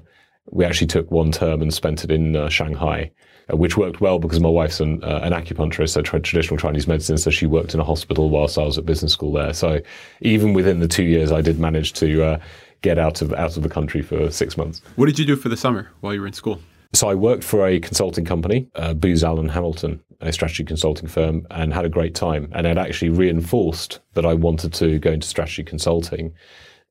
we 0.50 0.64
actually 0.64 0.86
took 0.86 1.10
one 1.10 1.30
term 1.30 1.60
and 1.60 1.72
spent 1.74 2.04
it 2.04 2.10
in 2.10 2.34
uh, 2.34 2.48
Shanghai. 2.48 3.10
Uh, 3.50 3.56
which 3.56 3.76
worked 3.76 4.00
well 4.00 4.18
because 4.18 4.40
my 4.40 4.48
wife's 4.48 4.80
an, 4.80 5.02
uh, 5.04 5.20
an 5.22 5.32
acupuncturist, 5.32 5.90
so 5.90 6.02
tra- 6.02 6.20
traditional 6.20 6.58
Chinese 6.58 6.86
medicine. 6.86 7.18
So 7.18 7.30
she 7.30 7.46
worked 7.46 7.74
in 7.74 7.80
a 7.80 7.84
hospital 7.84 8.30
whilst 8.30 8.58
I 8.58 8.64
was 8.64 8.78
at 8.78 8.86
business 8.86 9.12
school 9.12 9.32
there. 9.32 9.52
So 9.52 9.80
even 10.20 10.52
within 10.52 10.80
the 10.80 10.88
two 10.88 11.04
years, 11.04 11.32
I 11.32 11.40
did 11.40 11.58
manage 11.58 11.92
to 11.94 12.24
uh, 12.24 12.40
get 12.82 12.98
out 12.98 13.22
of 13.22 13.32
out 13.32 13.56
of 13.56 13.62
the 13.62 13.68
country 13.68 14.02
for 14.02 14.30
six 14.30 14.56
months. 14.56 14.82
What 14.96 15.06
did 15.06 15.18
you 15.18 15.24
do 15.24 15.36
for 15.36 15.48
the 15.48 15.56
summer 15.56 15.90
while 16.00 16.14
you 16.14 16.20
were 16.20 16.26
in 16.26 16.32
school? 16.32 16.60
So 16.94 17.08
I 17.08 17.14
worked 17.14 17.44
for 17.44 17.66
a 17.66 17.80
consulting 17.80 18.24
company, 18.24 18.66
uh, 18.74 18.94
Booz 18.94 19.22
Allen 19.22 19.50
Hamilton, 19.50 20.00
a 20.20 20.32
strategy 20.32 20.64
consulting 20.64 21.06
firm, 21.06 21.46
and 21.50 21.74
had 21.74 21.84
a 21.84 21.88
great 21.88 22.14
time. 22.14 22.48
And 22.52 22.66
it 22.66 22.78
actually 22.78 23.10
reinforced 23.10 24.00
that 24.14 24.24
I 24.24 24.32
wanted 24.32 24.72
to 24.74 24.98
go 24.98 25.12
into 25.12 25.26
strategy 25.26 25.64
consulting. 25.64 26.32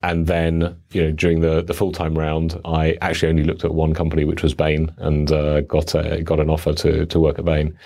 And 0.03 0.27
then, 0.27 0.77
you 0.91 1.01
know, 1.01 1.11
during 1.11 1.41
the, 1.41 1.63
the 1.63 1.73
full 1.73 1.91
time 1.91 2.17
round, 2.17 2.59
I 2.65 2.97
actually 3.01 3.29
only 3.29 3.43
looked 3.43 3.65
at 3.65 3.73
one 3.73 3.93
company, 3.93 4.25
which 4.25 4.43
was 4.43 4.53
Bain, 4.53 4.93
and 4.97 5.31
uh, 5.31 5.61
got 5.61 5.95
a, 5.95 6.21
got 6.21 6.39
an 6.39 6.49
offer 6.49 6.73
to 6.73 7.05
to 7.07 7.19
work 7.19 7.39
at 7.39 7.45
Bain, 7.45 7.77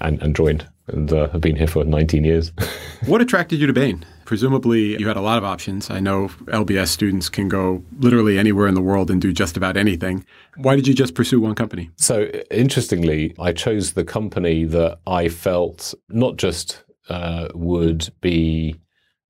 and, 0.00 0.20
and 0.22 0.36
joined, 0.36 0.68
and 0.88 1.10
uh, 1.12 1.30
have 1.30 1.40
been 1.40 1.56
here 1.56 1.66
for 1.66 1.84
19 1.84 2.24
years. 2.24 2.52
what 3.06 3.22
attracted 3.22 3.60
you 3.60 3.66
to 3.66 3.72
Bain? 3.72 4.04
Presumably, 4.26 4.98
you 4.98 5.08
had 5.08 5.16
a 5.16 5.22
lot 5.22 5.38
of 5.38 5.44
options. 5.44 5.90
I 5.90 6.00
know 6.00 6.28
LBS 6.46 6.88
students 6.88 7.28
can 7.28 7.48
go 7.48 7.82
literally 7.98 8.38
anywhere 8.38 8.66
in 8.66 8.74
the 8.74 8.80
world 8.82 9.10
and 9.10 9.20
do 9.20 9.32
just 9.32 9.56
about 9.56 9.76
anything. 9.76 10.24
Why 10.56 10.76
did 10.76 10.86
you 10.86 10.94
just 10.94 11.14
pursue 11.14 11.40
one 11.40 11.54
company? 11.54 11.90
So, 11.96 12.24
interestingly, 12.50 13.34
I 13.38 13.52
chose 13.52 13.92
the 13.92 14.04
company 14.04 14.64
that 14.64 14.98
I 15.06 15.28
felt 15.28 15.94
not 16.08 16.36
just 16.36 16.82
uh, 17.08 17.48
would 17.54 18.12
be 18.20 18.76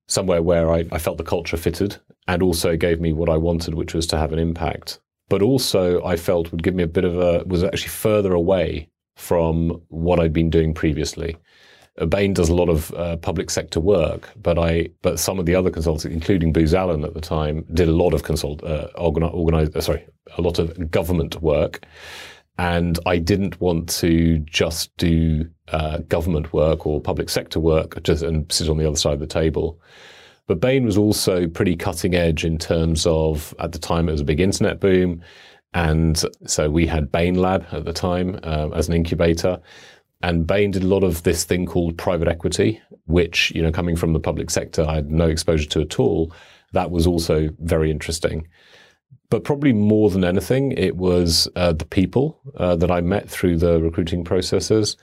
somewhere 0.06 0.42
where 0.42 0.72
I, 0.72 0.84
I 0.92 0.98
felt 0.98 1.18
the 1.18 1.24
culture 1.24 1.56
fitted 1.56 1.98
and 2.26 2.42
also 2.42 2.76
gave 2.76 3.00
me 3.00 3.12
what 3.12 3.28
I 3.28 3.36
wanted, 3.36 3.74
which 3.74 3.94
was 3.94 4.06
to 4.08 4.18
have 4.18 4.32
an 4.32 4.38
impact. 4.38 5.00
But 5.28 5.42
also, 5.42 6.02
I 6.04 6.16
felt 6.16 6.50
would 6.50 6.62
give 6.62 6.74
me 6.74 6.82
a 6.82 6.88
bit 6.88 7.04
of 7.04 7.18
a, 7.18 7.44
was 7.46 7.64
actually 7.64 7.88
further 7.88 8.32
away 8.32 8.88
from 9.16 9.82
what 9.88 10.20
I'd 10.20 10.32
been 10.32 10.50
doing 10.50 10.74
previously. 10.74 11.36
Bain 12.08 12.34
does 12.34 12.48
a 12.48 12.54
lot 12.54 12.68
of 12.68 12.92
uh, 12.94 13.16
public 13.18 13.50
sector 13.50 13.78
work, 13.78 14.28
but 14.42 14.58
I, 14.58 14.88
but 15.02 15.20
some 15.20 15.38
of 15.38 15.46
the 15.46 15.54
other 15.54 15.70
consultants, 15.70 16.04
including 16.04 16.52
Booz 16.52 16.74
Allen 16.74 17.04
at 17.04 17.14
the 17.14 17.20
time, 17.20 17.64
did 17.72 17.88
a 17.88 17.92
lot 17.92 18.14
of 18.14 18.24
consult, 18.24 18.64
uh, 18.64 18.88
organize, 18.96 19.68
uh, 19.76 19.80
sorry, 19.80 20.04
a 20.36 20.42
lot 20.42 20.58
of 20.58 20.90
government 20.90 21.40
work. 21.40 21.86
And 22.58 22.98
I 23.06 23.18
didn't 23.18 23.60
want 23.60 23.88
to 24.00 24.38
just 24.38 24.96
do 24.96 25.48
uh, 25.68 25.98
government 25.98 26.52
work 26.52 26.86
or 26.86 27.00
public 27.00 27.28
sector 27.28 27.60
work 27.60 28.02
just 28.02 28.22
and 28.22 28.50
sit 28.52 28.68
on 28.68 28.78
the 28.78 28.86
other 28.86 28.96
side 28.96 29.14
of 29.14 29.20
the 29.20 29.26
table. 29.26 29.80
But 30.46 30.60
Bain 30.60 30.84
was 30.84 30.98
also 30.98 31.46
pretty 31.46 31.76
cutting 31.76 32.14
edge 32.14 32.44
in 32.44 32.58
terms 32.58 33.06
of, 33.06 33.54
at 33.58 33.72
the 33.72 33.78
time, 33.78 34.08
it 34.08 34.12
was 34.12 34.20
a 34.20 34.24
big 34.24 34.40
internet 34.40 34.78
boom. 34.78 35.22
And 35.72 36.22
so 36.46 36.70
we 36.70 36.86
had 36.86 37.10
Bain 37.10 37.34
Lab 37.34 37.66
at 37.72 37.84
the 37.84 37.92
time 37.92 38.38
uh, 38.42 38.68
as 38.74 38.88
an 38.88 38.94
incubator. 38.94 39.58
And 40.22 40.46
Bain 40.46 40.70
did 40.70 40.82
a 40.82 40.86
lot 40.86 41.02
of 41.02 41.22
this 41.22 41.44
thing 41.44 41.66
called 41.66 41.98
private 41.98 42.28
equity, 42.28 42.80
which, 43.06 43.50
you 43.54 43.62
know, 43.62 43.72
coming 43.72 43.96
from 43.96 44.12
the 44.12 44.20
public 44.20 44.50
sector, 44.50 44.84
I 44.86 44.96
had 44.96 45.10
no 45.10 45.26
exposure 45.28 45.68
to 45.70 45.80
at 45.80 45.98
all. 45.98 46.32
That 46.72 46.90
was 46.90 47.06
also 47.06 47.48
very 47.60 47.90
interesting. 47.90 48.46
But 49.30 49.44
probably 49.44 49.72
more 49.72 50.10
than 50.10 50.24
anything, 50.24 50.72
it 50.72 50.96
was 50.96 51.48
uh, 51.56 51.72
the 51.72 51.86
people 51.86 52.38
uh, 52.56 52.76
that 52.76 52.90
I 52.90 53.00
met 53.00 53.28
through 53.28 53.56
the 53.56 53.80
recruiting 53.80 54.24
processes 54.24 54.96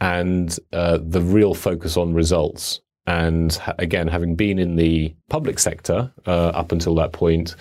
and 0.00 0.56
uh, 0.72 0.98
the 1.00 1.20
real 1.20 1.54
focus 1.54 1.96
on 1.96 2.12
results. 2.12 2.80
And 3.10 3.60
again, 3.78 4.06
having 4.06 4.36
been 4.36 4.60
in 4.60 4.76
the 4.76 5.12
public 5.28 5.58
sector 5.58 6.12
uh, 6.28 6.50
up 6.50 6.70
until 6.70 6.94
that 6.94 7.10
point, 7.10 7.56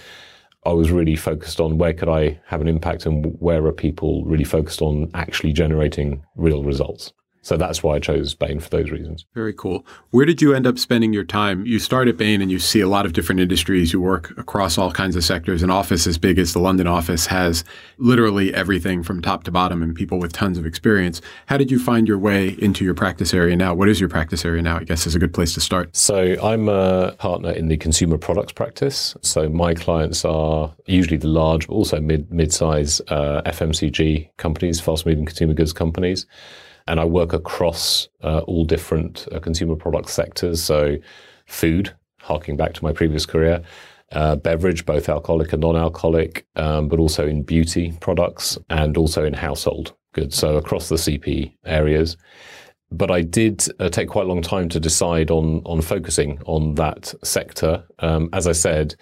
I 0.64 0.74
was 0.74 0.92
really 0.92 1.16
focused 1.16 1.60
on 1.60 1.80
where 1.80 1.92
could 1.92 2.08
I 2.08 2.40
have 2.46 2.62
an 2.62 2.68
impact 2.68 3.08
and 3.08 3.36
where 3.40 3.66
are 3.66 3.72
people 3.72 4.24
really 4.26 4.44
focused 4.44 4.80
on 4.80 5.10
actually 5.16 5.54
generating 5.54 6.24
real 6.36 6.64
results. 6.64 7.14
So 7.42 7.58
that's 7.58 7.82
why 7.82 7.96
I 7.96 8.00
chose 8.00 8.36
Bain 8.36 8.60
for 8.60 8.70
those 8.70 8.92
reasons. 8.92 9.26
Very 9.34 9.54
cool. 9.54 9.86
Where 10.12 10.26
did 10.26 10.42
you 10.42 10.54
end 10.54 10.68
up 10.68 10.78
spending 10.78 11.14
your 11.14 11.24
time? 11.24 11.66
You 11.66 11.80
start 11.80 12.08
at 12.08 12.18
Bain 12.18 12.42
and 12.42 12.52
you 12.52 12.60
see 12.60 12.82
a 12.82 12.88
lot 12.88 13.06
of 13.06 13.14
different 13.14 13.40
industries. 13.40 13.94
You 13.94 14.02
work 14.02 14.38
across 14.38 14.78
all 14.78 14.92
kinds 14.92 15.16
of 15.16 15.24
sectors. 15.24 15.64
An 15.64 15.70
office 15.70 16.06
as 16.06 16.18
big 16.18 16.38
as 16.38 16.54
the 16.54 16.60
London 16.60 16.88
office 16.88 17.28
has 17.28 17.64
literally 17.98 18.54
everything 18.54 19.04
from 19.04 19.22
top 19.22 19.44
to 19.46 19.52
bottom 19.52 19.82
and 19.82 19.96
people 19.96 20.20
with 20.20 20.34
tons 20.34 20.58
of 20.58 20.66
experience. 20.66 21.22
How 21.46 21.58
did 21.58 21.72
you 21.72 21.80
find 21.80 22.08
your 22.08 22.18
way 22.18 22.50
into 22.60 22.84
your 22.84 22.94
practice 22.94 23.34
area 23.34 23.56
now? 23.56 23.74
What 23.74 23.88
is 23.88 24.00
your 24.00 24.10
practice 24.10 24.44
area 24.44 24.62
now? 24.62 24.78
I 24.78 24.84
guess 24.84 25.08
is 25.08 25.16
a 25.16 25.20
good 25.20 25.34
place 25.34 25.54
to 25.54 25.62
start. 25.62 25.96
So 25.96 26.36
I'm 26.44 26.68
a 26.68 27.14
partner 27.14 27.52
in 27.52 27.70
the 27.70 27.78
consumer 27.78 28.18
products 28.18 28.52
practice. 28.52 29.16
So 29.22 29.48
my 29.48 29.74
clients 29.74 30.26
are 30.26 30.74
usually 30.86 31.18
the 31.18 31.28
large, 31.28 31.68
but 31.68 31.74
also 31.74 32.02
mid 32.02 32.32
mid-size 32.32 33.02
uh, 33.08 33.42
FMCG 33.46 34.30
companies, 34.38 34.82
fast-moving 34.82 35.26
consumer 35.26 35.54
goods 35.54 35.74
companies 35.74 36.26
and 36.90 37.00
I 37.00 37.06
work 37.06 37.34
across 37.34 38.10
uh, 38.24 38.40
all 38.40 38.66
different 38.66 39.28
uh, 39.32 39.40
consumer 39.40 39.76
product 39.76 40.10
sectors. 40.10 40.62
So, 40.62 40.98
food, 41.46 41.96
harking 42.20 42.58
back 42.58 42.74
to 42.74 42.84
my 42.84 42.92
previous 42.92 43.28
career, 43.28 43.62
uh, 44.12 44.36
beverage, 44.36 44.88
both 44.88 45.08
alcoholic 45.08 45.54
and 45.54 45.62
non-alcoholic, 45.62 46.48
um, 46.56 46.88
but 46.90 47.00
also 47.00 47.28
in 47.28 47.44
beauty 47.44 47.94
products 48.02 48.58
and 48.72 48.98
also 48.98 49.24
in 49.24 49.34
household 49.34 49.94
goods. 50.14 50.36
So 50.36 50.58
across 50.58 50.90
the 50.90 50.96
CP 50.96 51.54
areas. 51.64 52.18
But 52.92 53.12
I 53.12 53.22
did 53.22 53.64
uh, 53.80 53.90
take 53.90 54.10
quite 54.10 54.26
a 54.26 54.28
long 54.28 54.42
time 54.42 54.68
to 54.70 54.80
decide 54.80 55.30
on 55.30 55.62
on 55.66 55.82
focusing 55.82 56.42
on 56.48 56.74
that 56.76 57.14
sector. 57.24 57.84
Um, 58.00 58.30
as 58.34 58.48
I 58.48 58.54
said. 58.54 58.96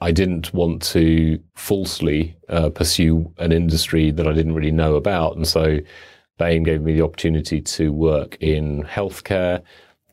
I 0.00 0.12
didn't 0.12 0.54
want 0.54 0.80
to 0.92 1.40
falsely 1.56 2.36
uh, 2.48 2.70
pursue 2.70 3.34
an 3.38 3.50
industry 3.50 4.12
that 4.12 4.28
I 4.28 4.32
didn't 4.32 4.54
really 4.54 4.70
know 4.70 4.94
about. 4.94 5.34
And 5.34 5.44
so 5.44 5.78
Bain 6.38 6.62
gave 6.62 6.82
me 6.82 6.94
the 6.94 7.02
opportunity 7.02 7.60
to 7.60 7.92
work 7.92 8.36
in 8.40 8.84
healthcare, 8.84 9.62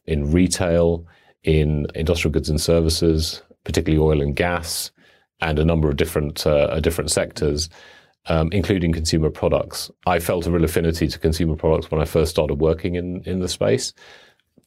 in 0.06 0.32
retail, 0.32 1.06
in 1.44 1.88
industrial 1.96 2.34
goods 2.34 2.50
and 2.50 2.60
services, 2.60 3.42
particularly 3.64 4.04
oil 4.04 4.22
and 4.22 4.36
gas, 4.36 4.92
and 5.42 5.60
a 5.60 5.66
number 5.66 5.88
of 5.88 5.96
different 5.96 6.46
uh, 6.46 6.80
different 6.80 7.12
sectors, 7.12 7.70
um, 8.26 8.50
including 8.52 8.92
consumer 8.92 9.30
products. 9.30 9.92
I 10.08 10.20
felt 10.20 10.48
a 10.48 10.52
real 10.52 10.64
affinity 10.64 11.08
to 11.08 11.20
consumer 11.20 11.56
products 11.56 11.92
when 11.92 12.02
I 12.02 12.06
first 12.06 12.32
started 12.32 12.56
working 12.56 12.96
in 12.96 13.22
in 13.26 13.40
the 13.40 13.48
space. 13.48 13.94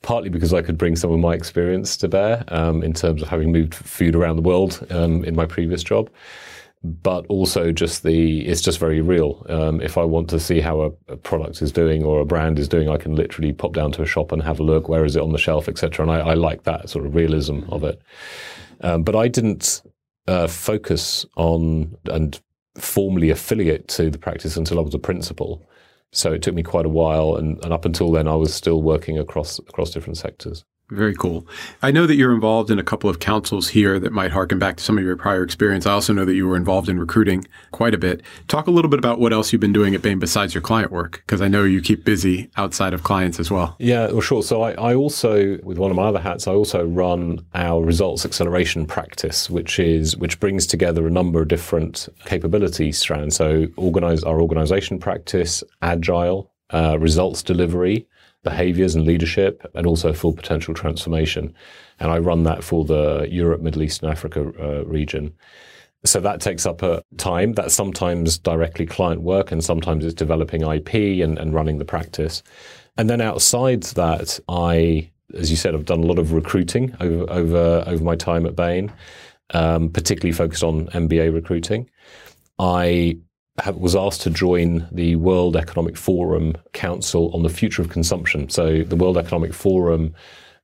Partly 0.00 0.30
because 0.30 0.54
I 0.54 0.62
could 0.62 0.78
bring 0.78 0.94
some 0.94 1.10
of 1.10 1.18
my 1.18 1.34
experience 1.34 1.96
to 1.96 2.06
bear 2.06 2.44
um, 2.48 2.84
in 2.84 2.92
terms 2.92 3.20
of 3.20 3.28
having 3.28 3.50
moved 3.50 3.74
food 3.74 4.14
around 4.14 4.36
the 4.36 4.42
world 4.42 4.86
um, 4.90 5.24
in 5.24 5.34
my 5.34 5.44
previous 5.44 5.82
job, 5.82 6.08
but 6.82 7.26
also 7.26 7.72
just 7.72 8.02
the 8.02 8.46
it's 8.46 8.60
just 8.60 8.78
very 8.78 9.00
real. 9.00 9.44
Um, 9.48 9.80
if 9.80 9.98
I 9.98 10.04
want 10.04 10.30
to 10.30 10.40
see 10.40 10.60
how 10.60 10.80
a, 10.80 11.12
a, 11.12 11.16
product 11.16 11.60
is 11.60 11.72
doing 11.72 12.04
or 12.04 12.20
a 12.20 12.24
brand 12.24 12.58
is 12.58 12.68
doing, 12.68 12.88
I 12.88 12.96
can 12.96 13.16
literally 13.16 13.52
pop 13.52 13.72
down 13.72 13.92
to 13.92 14.02
a 14.02 14.06
shop 14.06 14.30
and 14.32 14.42
have 14.42 14.60
a 14.60 14.62
look. 14.62 14.88
Where 14.88 15.04
is 15.04 15.16
it 15.16 15.22
on 15.22 15.32
the 15.32 15.38
shelf, 15.38 15.68
etc. 15.68 16.04
And 16.04 16.12
I, 16.12 16.30
I, 16.30 16.34
like 16.34 16.64
that 16.64 16.88
sort 16.88 17.04
of 17.04 17.14
realism 17.14 17.60
of 17.68 17.82
it. 17.82 18.00
Um, 18.80 19.02
but 19.02 19.16
I 19.16 19.26
didn't 19.26 19.82
uh, 20.28 20.46
focus 20.46 21.26
on 21.36 21.96
and 22.04 22.40
formally 22.76 23.30
affiliate 23.30 23.88
to 23.88 24.08
the 24.10 24.18
practice 24.18 24.56
until 24.56 24.78
I 24.78 24.82
was 24.82 24.94
a 24.94 25.00
principal. 25.00 25.68
So 26.12 26.32
it 26.32 26.42
took 26.42 26.54
me 26.54 26.62
quite 26.62 26.86
a 26.86 26.90
while, 26.90 27.36
and, 27.36 27.62
and 27.64 27.72
up 27.72 27.84
until 27.84 28.10
then, 28.10 28.26
I 28.28 28.34
was 28.34 28.54
still 28.54 28.82
working 28.82 29.18
across 29.18 29.58
across 29.58 29.90
different 29.90 30.16
sectors. 30.16 30.64
Very 30.90 31.14
cool. 31.14 31.46
I 31.82 31.90
know 31.90 32.06
that 32.06 32.14
you're 32.14 32.32
involved 32.32 32.70
in 32.70 32.78
a 32.78 32.82
couple 32.82 33.10
of 33.10 33.20
councils 33.20 33.68
here 33.68 33.98
that 33.98 34.10
might 34.10 34.30
harken 34.30 34.58
back 34.58 34.78
to 34.78 34.82
some 34.82 34.96
of 34.96 35.04
your 35.04 35.16
prior 35.16 35.42
experience. 35.42 35.84
I 35.84 35.92
also 35.92 36.14
know 36.14 36.24
that 36.24 36.34
you 36.34 36.46
were 36.46 36.56
involved 36.56 36.88
in 36.88 36.98
recruiting 36.98 37.46
quite 37.72 37.92
a 37.92 37.98
bit. 37.98 38.22
Talk 38.48 38.66
a 38.66 38.70
little 38.70 38.88
bit 38.88 38.98
about 38.98 39.20
what 39.20 39.34
else 39.34 39.52
you've 39.52 39.60
been 39.60 39.72
doing 39.72 39.94
at 39.94 40.00
Bain 40.00 40.18
besides 40.18 40.54
your 40.54 40.62
client 40.62 40.90
work, 40.90 41.22
because 41.26 41.42
I 41.42 41.48
know 41.48 41.64
you 41.64 41.82
keep 41.82 42.04
busy 42.04 42.50
outside 42.56 42.94
of 42.94 43.02
clients 43.02 43.38
as 43.38 43.50
well. 43.50 43.76
Yeah, 43.78 44.10
well, 44.10 44.22
sure. 44.22 44.42
So 44.42 44.62
I, 44.62 44.72
I 44.72 44.94
also, 44.94 45.58
with 45.62 45.76
one 45.76 45.90
of 45.90 45.96
my 45.96 46.04
other 46.04 46.20
hats, 46.20 46.48
I 46.48 46.52
also 46.52 46.86
run 46.86 47.44
our 47.54 47.84
results 47.84 48.24
acceleration 48.24 48.86
practice, 48.86 49.50
which 49.50 49.78
is 49.78 50.16
which 50.16 50.40
brings 50.40 50.66
together 50.66 51.06
a 51.06 51.10
number 51.10 51.42
of 51.42 51.48
different 51.48 52.08
capability 52.24 52.92
strands. 52.92 53.36
So 53.36 53.66
organize 53.76 54.24
our 54.24 54.40
organization 54.40 54.98
practice, 54.98 55.62
agile, 55.82 56.50
uh, 56.70 56.98
results 56.98 57.42
delivery 57.42 58.06
behaviors 58.48 58.94
and 58.94 59.04
leadership, 59.04 59.54
and 59.74 59.86
also 59.86 60.12
full 60.12 60.32
potential 60.32 60.74
transformation. 60.74 61.54
And 62.00 62.10
I 62.10 62.18
run 62.18 62.44
that 62.44 62.64
for 62.64 62.84
the 62.84 63.28
Europe, 63.30 63.60
Middle 63.60 63.82
East, 63.82 64.02
and 64.02 64.10
Africa 64.10 64.40
uh, 64.60 64.84
region. 64.86 65.34
So 66.04 66.20
that 66.20 66.40
takes 66.40 66.64
up 66.64 66.82
a 66.82 67.02
time. 67.16 67.52
That's 67.52 67.74
sometimes 67.74 68.38
directly 68.38 68.86
client 68.86 69.22
work, 69.22 69.52
and 69.52 69.62
sometimes 69.62 70.04
it's 70.04 70.14
developing 70.14 70.62
IP 70.62 70.94
and, 71.24 71.38
and 71.38 71.52
running 71.52 71.78
the 71.78 71.84
practice. 71.84 72.42
And 72.96 73.10
then 73.10 73.20
outside 73.20 73.82
that, 73.94 74.40
I, 74.48 75.10
as 75.34 75.50
you 75.50 75.56
said, 75.56 75.74
I've 75.74 75.84
done 75.84 76.02
a 76.02 76.06
lot 76.06 76.18
of 76.18 76.32
recruiting 76.32 76.94
over 77.00 77.30
over 77.30 77.84
over 77.86 78.02
my 78.02 78.16
time 78.16 78.46
at 78.46 78.56
Bain, 78.56 78.92
um, 79.50 79.90
particularly 79.90 80.32
focused 80.32 80.62
on 80.62 80.86
MBA 80.88 81.34
recruiting. 81.34 81.90
I 82.58 83.18
was 83.66 83.96
asked 83.96 84.22
to 84.22 84.30
join 84.30 84.86
the 84.92 85.16
World 85.16 85.56
Economic 85.56 85.96
Forum 85.96 86.56
Council 86.72 87.30
on 87.34 87.42
the 87.42 87.48
Future 87.48 87.82
of 87.82 87.88
Consumption. 87.88 88.48
So, 88.48 88.82
the 88.82 88.96
World 88.96 89.18
Economic 89.18 89.52
Forum, 89.52 90.14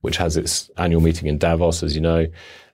which 0.01 0.17
has 0.17 0.37
its 0.37 0.69
annual 0.77 1.01
meeting 1.01 1.27
in 1.27 1.37
Davos, 1.37 1.83
as 1.83 1.95
you 1.95 2.01
know, 2.01 2.27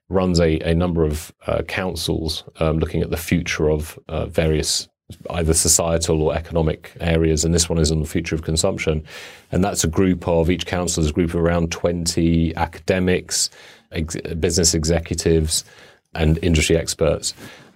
runs 0.09 0.39
a, 0.39 0.59
a 0.59 0.75
number 0.75 1.03
of 1.03 1.33
uh, 1.47 1.61
councils 1.63 2.43
um, 2.59 2.79
looking 2.79 3.01
at 3.01 3.09
the 3.09 3.17
future 3.17 3.69
of 3.69 3.97
uh, 4.09 4.25
various 4.25 4.87
either 5.31 5.53
societal 5.53 6.21
or 6.21 6.33
economic 6.33 6.93
areas, 7.01 7.43
and 7.43 7.53
this 7.53 7.67
one 7.67 7.77
is 7.77 7.91
on 7.91 7.99
the 7.99 8.07
future 8.07 8.35
of 8.35 8.43
consumption. 8.43 9.03
And 9.51 9.63
that's 9.63 9.83
a 9.83 9.87
group 9.87 10.27
of 10.27 10.49
each 10.49 10.65
council 10.65 11.03
is 11.03 11.09
a 11.09 11.13
group 11.13 11.33
of 11.33 11.41
around 11.41 11.71
20 11.71 12.55
academics, 12.55 13.49
ex- 13.91 14.15
business 14.39 14.73
executives, 14.73 15.65
and 16.13 16.37
industry 16.41 16.77
experts 16.77 17.33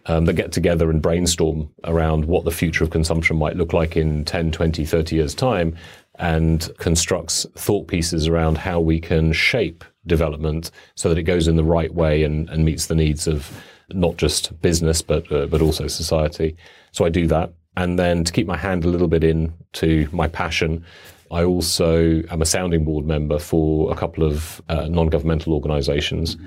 um, 0.08 0.26
that 0.26 0.34
get 0.34 0.52
together 0.52 0.90
and 0.90 1.02
brainstorm 1.02 1.70
around 1.84 2.26
what 2.26 2.46
the 2.46 2.52
future 2.52 2.84
of 2.84 2.90
consumption 2.90 3.38
might 3.38 3.56
look 3.56 3.74
like 3.74 3.98
in 3.98 4.24
10, 4.26 4.52
20, 4.52 4.86
30 4.86 5.16
years' 5.16 5.36
time 5.36 5.76
and 6.18 6.70
constructs 6.78 7.46
thought 7.56 7.88
pieces 7.88 8.28
around 8.28 8.58
how 8.58 8.80
we 8.80 9.00
can 9.00 9.34
shape 9.34 9.84
development 10.08 10.72
so 10.96 11.10
that 11.10 11.18
it 11.18 11.24
goes 11.24 11.48
in 11.48 11.56
the 11.56 11.64
right 11.64 11.94
way 11.94 12.24
and, 12.24 12.50
and 12.50 12.64
meets 12.64 12.86
the 12.86 12.96
needs 12.96 13.28
of 13.28 13.52
not 13.90 14.18
just 14.18 14.60
business 14.62 15.02
but 15.02 15.30
uh, 15.32 15.46
but 15.48 15.62
also 15.62 15.88
society. 15.88 16.56
So 16.92 17.06
I 17.06 17.10
do 17.10 17.28
that, 17.28 17.54
and 17.78 18.00
then 18.00 18.24
to 18.24 18.32
keep 18.32 18.48
my 18.48 18.58
hand 18.58 18.86
a 18.86 18.88
little 18.88 19.08
bit 19.08 19.24
in 19.24 19.54
to 19.74 20.08
my 20.12 20.28
passion, 20.28 20.86
I 21.32 21.44
also 21.44 22.24
am 22.30 22.42
a 22.42 22.46
sounding 22.46 22.86
board 22.86 23.06
member 23.06 23.40
for 23.40 23.92
a 23.92 23.96
couple 23.96 24.24
of 24.24 24.62
uh, 24.70 24.88
non-governmental 24.88 25.54
organisations. 25.54 26.36
Mm-hmm. 26.36 26.46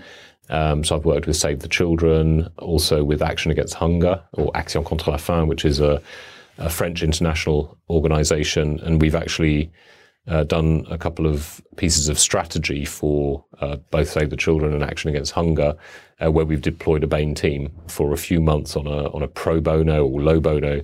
Um, 0.50 0.84
so 0.84 0.96
I've 0.96 1.04
worked 1.04 1.26
with 1.26 1.36
Save 1.36 1.60
the 1.60 1.68
Children, 1.68 2.48
also 2.58 3.04
with 3.04 3.22
Action 3.22 3.50
Against 3.50 3.74
Hunger 3.74 4.22
or 4.32 4.50
Action 4.56 4.84
contre 4.84 5.12
la 5.12 5.18
faim, 5.18 5.46
which 5.46 5.64
is 5.64 5.80
a, 5.80 6.00
a 6.58 6.70
French 6.70 7.02
international 7.02 7.78
organisation, 7.90 8.80
and 8.80 9.00
we've 9.00 9.14
actually 9.14 9.70
uh, 10.26 10.44
done 10.44 10.86
a 10.90 10.98
couple 10.98 11.26
of 11.26 11.60
pieces 11.76 12.08
of 12.08 12.18
strategy 12.18 12.84
for 12.84 13.44
uh, 13.60 13.76
both 13.90 14.10
Save 14.10 14.30
the 14.30 14.36
Children 14.36 14.74
and 14.74 14.82
Action 14.82 15.10
Against 15.10 15.32
Hunger, 15.32 15.74
uh, 16.20 16.30
where 16.30 16.44
we've 16.44 16.62
deployed 16.62 17.04
a 17.04 17.06
Bain 17.06 17.34
team 17.34 17.70
for 17.86 18.12
a 18.12 18.16
few 18.16 18.40
months 18.40 18.76
on 18.76 18.86
a 18.86 19.10
on 19.10 19.22
a 19.22 19.28
pro 19.28 19.60
bono 19.60 20.06
or 20.06 20.20
low 20.20 20.40
bono 20.40 20.82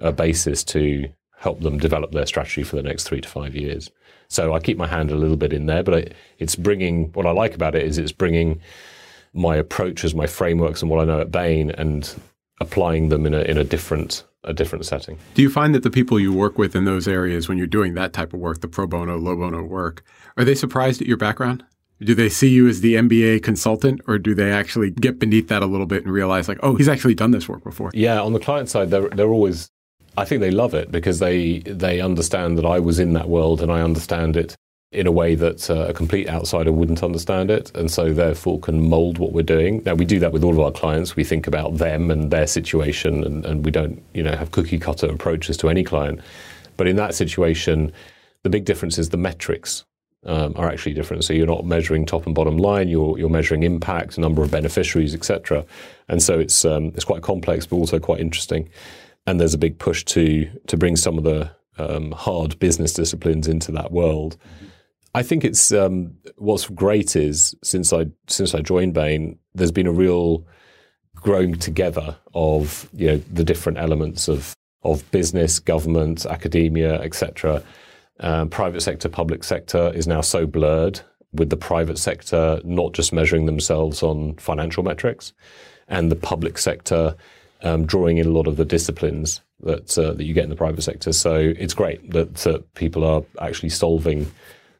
uh, 0.00 0.12
basis 0.12 0.64
to 0.64 1.08
help 1.38 1.60
them 1.60 1.78
develop 1.78 2.12
their 2.12 2.26
strategy 2.26 2.62
for 2.62 2.76
the 2.76 2.82
next 2.82 3.04
three 3.04 3.20
to 3.20 3.28
five 3.28 3.54
years. 3.54 3.90
So 4.28 4.54
I 4.54 4.60
keep 4.60 4.78
my 4.78 4.86
hand 4.86 5.10
a 5.10 5.16
little 5.16 5.36
bit 5.36 5.52
in 5.52 5.66
there, 5.66 5.82
but 5.82 6.12
it's 6.38 6.56
bringing 6.56 7.12
what 7.12 7.26
I 7.26 7.30
like 7.30 7.54
about 7.54 7.74
it 7.74 7.84
is 7.84 7.98
it's 7.98 8.12
bringing 8.12 8.60
my 9.36 9.56
approaches, 9.56 10.14
my 10.14 10.26
frameworks, 10.26 10.82
and 10.82 10.90
what 10.90 11.00
I 11.00 11.04
know 11.04 11.20
at 11.20 11.30
Bain, 11.30 11.70
and 11.70 12.12
applying 12.60 13.10
them 13.10 13.26
in 13.26 13.34
a 13.34 13.40
in 13.42 13.58
a 13.58 13.64
different 13.64 14.24
a 14.44 14.52
different 14.52 14.86
setting. 14.86 15.18
Do 15.34 15.42
you 15.42 15.50
find 15.50 15.74
that 15.74 15.82
the 15.82 15.90
people 15.90 16.20
you 16.20 16.32
work 16.32 16.56
with 16.56 16.76
in 16.76 16.84
those 16.84 17.08
areas 17.08 17.48
when 17.48 17.58
you're 17.58 17.66
doing 17.66 17.94
that 17.94 18.12
type 18.12 18.32
of 18.32 18.40
work, 18.40 18.60
the 18.60 18.68
pro 18.68 18.86
bono, 18.86 19.18
low 19.18 19.36
bono 19.36 19.62
work, 19.62 20.04
are 20.36 20.44
they 20.44 20.54
surprised 20.54 21.00
at 21.00 21.08
your 21.08 21.16
background? 21.16 21.64
Do 22.00 22.14
they 22.14 22.28
see 22.28 22.48
you 22.48 22.68
as 22.68 22.80
the 22.80 22.94
MBA 22.94 23.42
consultant, 23.42 24.02
or 24.06 24.18
do 24.18 24.34
they 24.34 24.52
actually 24.52 24.90
get 24.90 25.18
beneath 25.18 25.48
that 25.48 25.62
a 25.62 25.66
little 25.66 25.86
bit 25.86 26.04
and 26.04 26.12
realize, 26.12 26.46
like, 26.46 26.58
oh, 26.62 26.74
he's 26.76 26.88
actually 26.88 27.14
done 27.14 27.30
this 27.30 27.48
work 27.48 27.64
before? 27.64 27.90
Yeah, 27.94 28.20
on 28.20 28.34
the 28.34 28.38
client 28.38 28.68
side, 28.68 28.90
they're 28.90 29.08
they're 29.08 29.28
always. 29.28 29.68
I 30.18 30.24
think 30.24 30.40
they 30.40 30.50
love 30.50 30.74
it 30.74 30.90
because 30.90 31.18
they 31.18 31.58
they 31.60 32.00
understand 32.00 32.56
that 32.58 32.64
I 32.64 32.78
was 32.78 32.98
in 32.98 33.12
that 33.14 33.28
world 33.28 33.60
and 33.60 33.70
I 33.70 33.82
understand 33.82 34.36
it 34.36 34.56
in 34.92 35.06
a 35.06 35.12
way 35.12 35.34
that 35.34 35.68
uh, 35.68 35.86
a 35.88 35.92
complete 35.92 36.28
outsider 36.28 36.72
wouldn't 36.72 37.02
understand 37.02 37.50
it, 37.50 37.74
and 37.74 37.90
so 37.90 38.12
therefore 38.12 38.60
can 38.60 38.88
mold 38.88 39.18
what 39.18 39.32
we're 39.32 39.42
doing. 39.42 39.82
Now 39.84 39.94
we 39.94 40.04
do 40.04 40.18
that 40.20 40.32
with 40.32 40.44
all 40.44 40.52
of 40.52 40.60
our 40.60 40.70
clients. 40.70 41.16
We 41.16 41.24
think 41.24 41.46
about 41.46 41.78
them 41.78 42.10
and 42.10 42.30
their 42.30 42.46
situation, 42.46 43.24
and, 43.24 43.44
and 43.44 43.64
we 43.64 43.70
don't, 43.70 44.02
you 44.14 44.22
know, 44.22 44.36
have 44.36 44.52
cookie 44.52 44.78
cutter 44.78 45.06
approaches 45.06 45.56
to 45.58 45.68
any 45.68 45.82
client. 45.82 46.20
But 46.76 46.86
in 46.86 46.96
that 46.96 47.14
situation, 47.14 47.92
the 48.42 48.50
big 48.50 48.64
difference 48.64 48.96
is 48.96 49.08
the 49.08 49.16
metrics 49.16 49.84
um, 50.24 50.52
are 50.56 50.68
actually 50.68 50.94
different. 50.94 51.24
So 51.24 51.32
you're 51.32 51.46
not 51.46 51.64
measuring 51.64 52.06
top 52.06 52.26
and 52.26 52.34
bottom 52.34 52.56
line. 52.56 52.88
You're 52.88 53.18
you're 53.18 53.28
measuring 53.28 53.64
impact, 53.64 54.18
number 54.18 54.42
of 54.42 54.52
beneficiaries, 54.52 55.14
etc. 55.14 55.64
And 56.08 56.22
so 56.22 56.38
it's 56.38 56.64
um, 56.64 56.86
it's 56.94 57.04
quite 57.04 57.22
complex, 57.22 57.66
but 57.66 57.76
also 57.76 57.98
quite 57.98 58.20
interesting. 58.20 58.68
And 59.26 59.40
there's 59.40 59.54
a 59.54 59.58
big 59.58 59.80
push 59.80 60.04
to 60.04 60.48
to 60.68 60.76
bring 60.76 60.94
some 60.94 61.18
of 61.18 61.24
the 61.24 61.50
um, 61.76 62.12
hard 62.12 62.56
business 62.60 62.92
disciplines 62.92 63.48
into 63.48 63.72
that 63.72 63.90
world. 63.90 64.36
Mm-hmm 64.38 64.66
I 65.16 65.22
think 65.22 65.46
it's 65.46 65.72
um, 65.72 66.12
what's 66.36 66.68
great 66.68 67.16
is 67.16 67.54
since 67.64 67.90
I 67.90 68.08
since 68.26 68.54
I 68.54 68.60
joined 68.60 68.92
Bain, 68.92 69.38
there's 69.54 69.72
been 69.72 69.86
a 69.86 69.92
real 69.92 70.46
growing 71.14 71.54
together 71.58 72.14
of 72.34 72.86
you 72.92 73.06
know 73.06 73.16
the 73.32 73.42
different 73.42 73.78
elements 73.78 74.28
of 74.28 74.54
of 74.82 75.10
business, 75.12 75.58
government, 75.58 76.26
academia, 76.26 77.00
etc. 77.00 77.62
Um, 78.20 78.50
private 78.50 78.82
sector, 78.82 79.08
public 79.08 79.42
sector 79.42 79.90
is 79.94 80.06
now 80.06 80.20
so 80.20 80.46
blurred 80.46 81.00
with 81.32 81.48
the 81.48 81.56
private 81.56 81.98
sector 81.98 82.60
not 82.62 82.92
just 82.92 83.10
measuring 83.10 83.46
themselves 83.46 84.02
on 84.02 84.34
financial 84.34 84.82
metrics, 84.82 85.32
and 85.88 86.12
the 86.12 86.16
public 86.16 86.58
sector 86.58 87.16
um, 87.62 87.86
drawing 87.86 88.18
in 88.18 88.26
a 88.26 88.30
lot 88.38 88.46
of 88.46 88.58
the 88.58 88.66
disciplines 88.66 89.40
that 89.60 89.96
uh, 89.96 90.12
that 90.12 90.24
you 90.24 90.34
get 90.34 90.44
in 90.44 90.50
the 90.50 90.56
private 90.56 90.82
sector. 90.82 91.14
So 91.14 91.36
it's 91.36 91.72
great 91.72 92.10
that 92.10 92.46
uh, 92.46 92.58
people 92.74 93.02
are 93.02 93.22
actually 93.40 93.70
solving 93.70 94.30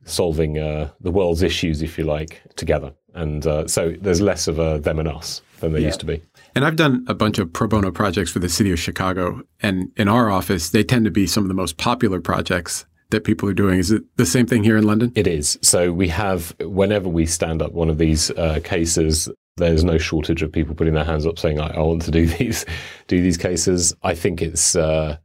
solving 0.07 0.59
uh, 0.59 0.91
the 1.01 1.11
world's 1.11 1.43
issues, 1.43 1.83
if 1.83 1.99
you 1.99 2.05
like, 2.05 2.43
together. 2.57 2.95
And 3.15 3.47
uh, 3.47 3.67
so 3.67 3.95
there's 4.01 4.21
less 4.21 4.49
of 4.49 4.59
a 4.59 4.79
them 4.79 4.99
and 4.99 5.09
us 5.09 5.43
than 5.61 5.73
there 5.73 5.81
yeah. 5.81 5.89
used 5.89 6.01
to 6.01 6.07
be. 6.07 6.23
And 6.55 6.65
I've 6.65 6.77
done 6.77 7.05
a 7.09 7.15
bunch 7.15 7.39
of 7.39 7.53
pro 7.53 7.67
bono 7.67 7.91
projects 7.91 8.31
for 8.31 8.39
the 8.39 8.49
city 8.49 8.73
of 8.73 8.79
Chicago. 8.79 9.43
And 9.61 9.91
in 9.97 10.09
our 10.09 10.31
office, 10.31 10.71
they 10.71 10.85
tend 10.85 11.05
to 11.05 11.11
be 11.11 11.27
some 11.27 11.45
of 11.45 11.49
the 11.49 11.55
most 11.55 11.77
popular 11.77 12.21
projects 12.21 12.87
that 13.11 13.25
people 13.25 13.49
are 13.49 13.55
doing. 13.55 13.79
Is 13.79 13.91
it 13.91 14.03
the 14.17 14.27
same 14.27 14.47
thing 14.47 14.65
here 14.65 14.77
in 14.77 14.85
London? 14.85 15.13
It 15.15 15.27
is. 15.27 15.59
So 15.63 15.93
we 15.93 16.09
have, 16.09 16.55
whenever 16.61 17.09
we 17.09 17.27
stand 17.27 17.63
up 17.63 17.73
one 17.73 17.89
of 17.89 17.99
these 17.99 18.31
uh, 18.33 18.61
cases, 18.65 19.29
there's 19.57 19.85
no 19.85 19.97
shortage 19.97 20.43
of 20.43 20.53
people 20.53 20.75
putting 20.75 20.95
their 20.95 21.05
hands 21.05 21.27
up 21.27 21.39
saying, 21.39 21.61
I, 21.61 21.69
I, 21.69 21.81
want 21.81 22.03
to 22.03 22.11
do 22.11 22.27
these, 22.39 22.67
do 23.07 23.23
these 23.23 23.39
cases. 23.39 23.95
I 24.03 24.15
think 24.15 24.43
it's, 24.43 24.77
uh, 24.77 25.17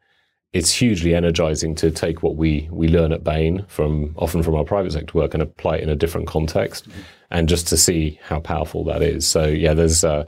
it's 0.54 0.72
hugely 0.72 1.16
energizing 1.16 1.76
to 1.76 1.92
take 1.92 2.24
what 2.24 2.36
we 2.36 2.68
we 2.72 2.88
learn 2.88 3.14
at 3.14 3.24
Bain 3.24 3.66
from 3.68 4.14
often 4.18 4.44
from 4.44 4.56
our 4.56 4.66
private 4.66 4.92
sector 4.92 5.18
work 5.18 5.34
and 5.34 5.42
apply 5.42 5.78
it 5.78 5.84
in 5.84 5.90
a 5.90 5.96
different 5.96 6.28
context, 6.28 6.90
mm-hmm. 6.90 7.02
and 7.32 7.50
just 7.50 7.68
to 7.68 7.78
see 7.78 8.20
how 8.24 8.40
powerful 8.40 8.84
that 8.86 9.02
is. 9.02 9.26
So 9.26 9.46
yeah, 9.46 9.74
there's 9.74 10.04
uh, 10.04 10.26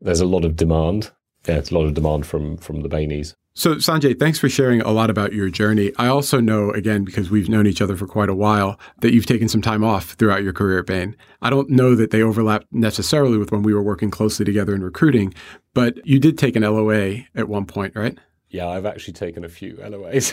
there's 0.00 0.20
a 0.20 0.26
lot 0.26 0.44
of 0.44 0.56
demand. 0.56 1.10
Yeah, 1.46 1.56
it's 1.56 1.70
a 1.70 1.74
lot 1.74 1.86
of 1.86 1.94
demand 1.94 2.26
from 2.26 2.56
from 2.58 2.82
the 2.82 2.88
Bainies. 2.88 3.34
So 3.54 3.74
Sanjay, 3.74 4.18
thanks 4.18 4.38
for 4.38 4.48
sharing 4.48 4.80
a 4.80 4.90
lot 4.90 5.10
about 5.10 5.34
your 5.34 5.50
journey. 5.50 5.92
I 5.98 6.06
also 6.06 6.40
know, 6.40 6.70
again, 6.70 7.04
because 7.04 7.30
we've 7.30 7.50
known 7.50 7.66
each 7.66 7.82
other 7.82 7.96
for 7.96 8.06
quite 8.06 8.30
a 8.30 8.34
while, 8.34 8.80
that 9.00 9.12
you've 9.12 9.26
taken 9.26 9.46
some 9.46 9.60
time 9.60 9.84
off 9.84 10.12
throughout 10.12 10.42
your 10.42 10.54
career 10.54 10.78
at 10.78 10.86
Bain. 10.86 11.14
I 11.42 11.50
don't 11.50 11.68
know 11.68 11.94
that 11.94 12.12
they 12.12 12.22
overlap 12.22 12.64
necessarily 12.72 13.36
with 13.36 13.52
when 13.52 13.62
we 13.62 13.74
were 13.74 13.82
working 13.82 14.10
closely 14.10 14.46
together 14.46 14.74
in 14.74 14.82
recruiting, 14.82 15.34
but 15.74 15.98
you 16.06 16.18
did 16.18 16.38
take 16.38 16.56
an 16.56 16.62
LOA 16.62 17.24
at 17.34 17.46
one 17.46 17.66
point, 17.66 17.94
right? 17.94 18.16
Yeah, 18.52 18.68
I've 18.68 18.84
actually 18.84 19.14
taken 19.14 19.44
a 19.44 19.48
few 19.48 19.76
LOAs 19.76 20.32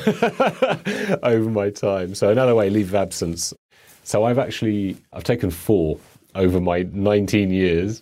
over 1.23 1.49
my 1.49 1.69
time. 1.69 2.13
So 2.15 2.29
an 2.29 2.37
LOA, 2.37 2.63
leave 2.63 2.89
of 2.89 2.95
absence. 2.95 3.53
So 4.03 4.25
I've 4.25 4.37
actually 4.37 4.97
I've 5.13 5.23
taken 5.23 5.49
four 5.49 5.97
over 6.35 6.59
my 6.59 6.85
19 6.91 7.49
years 7.51 8.01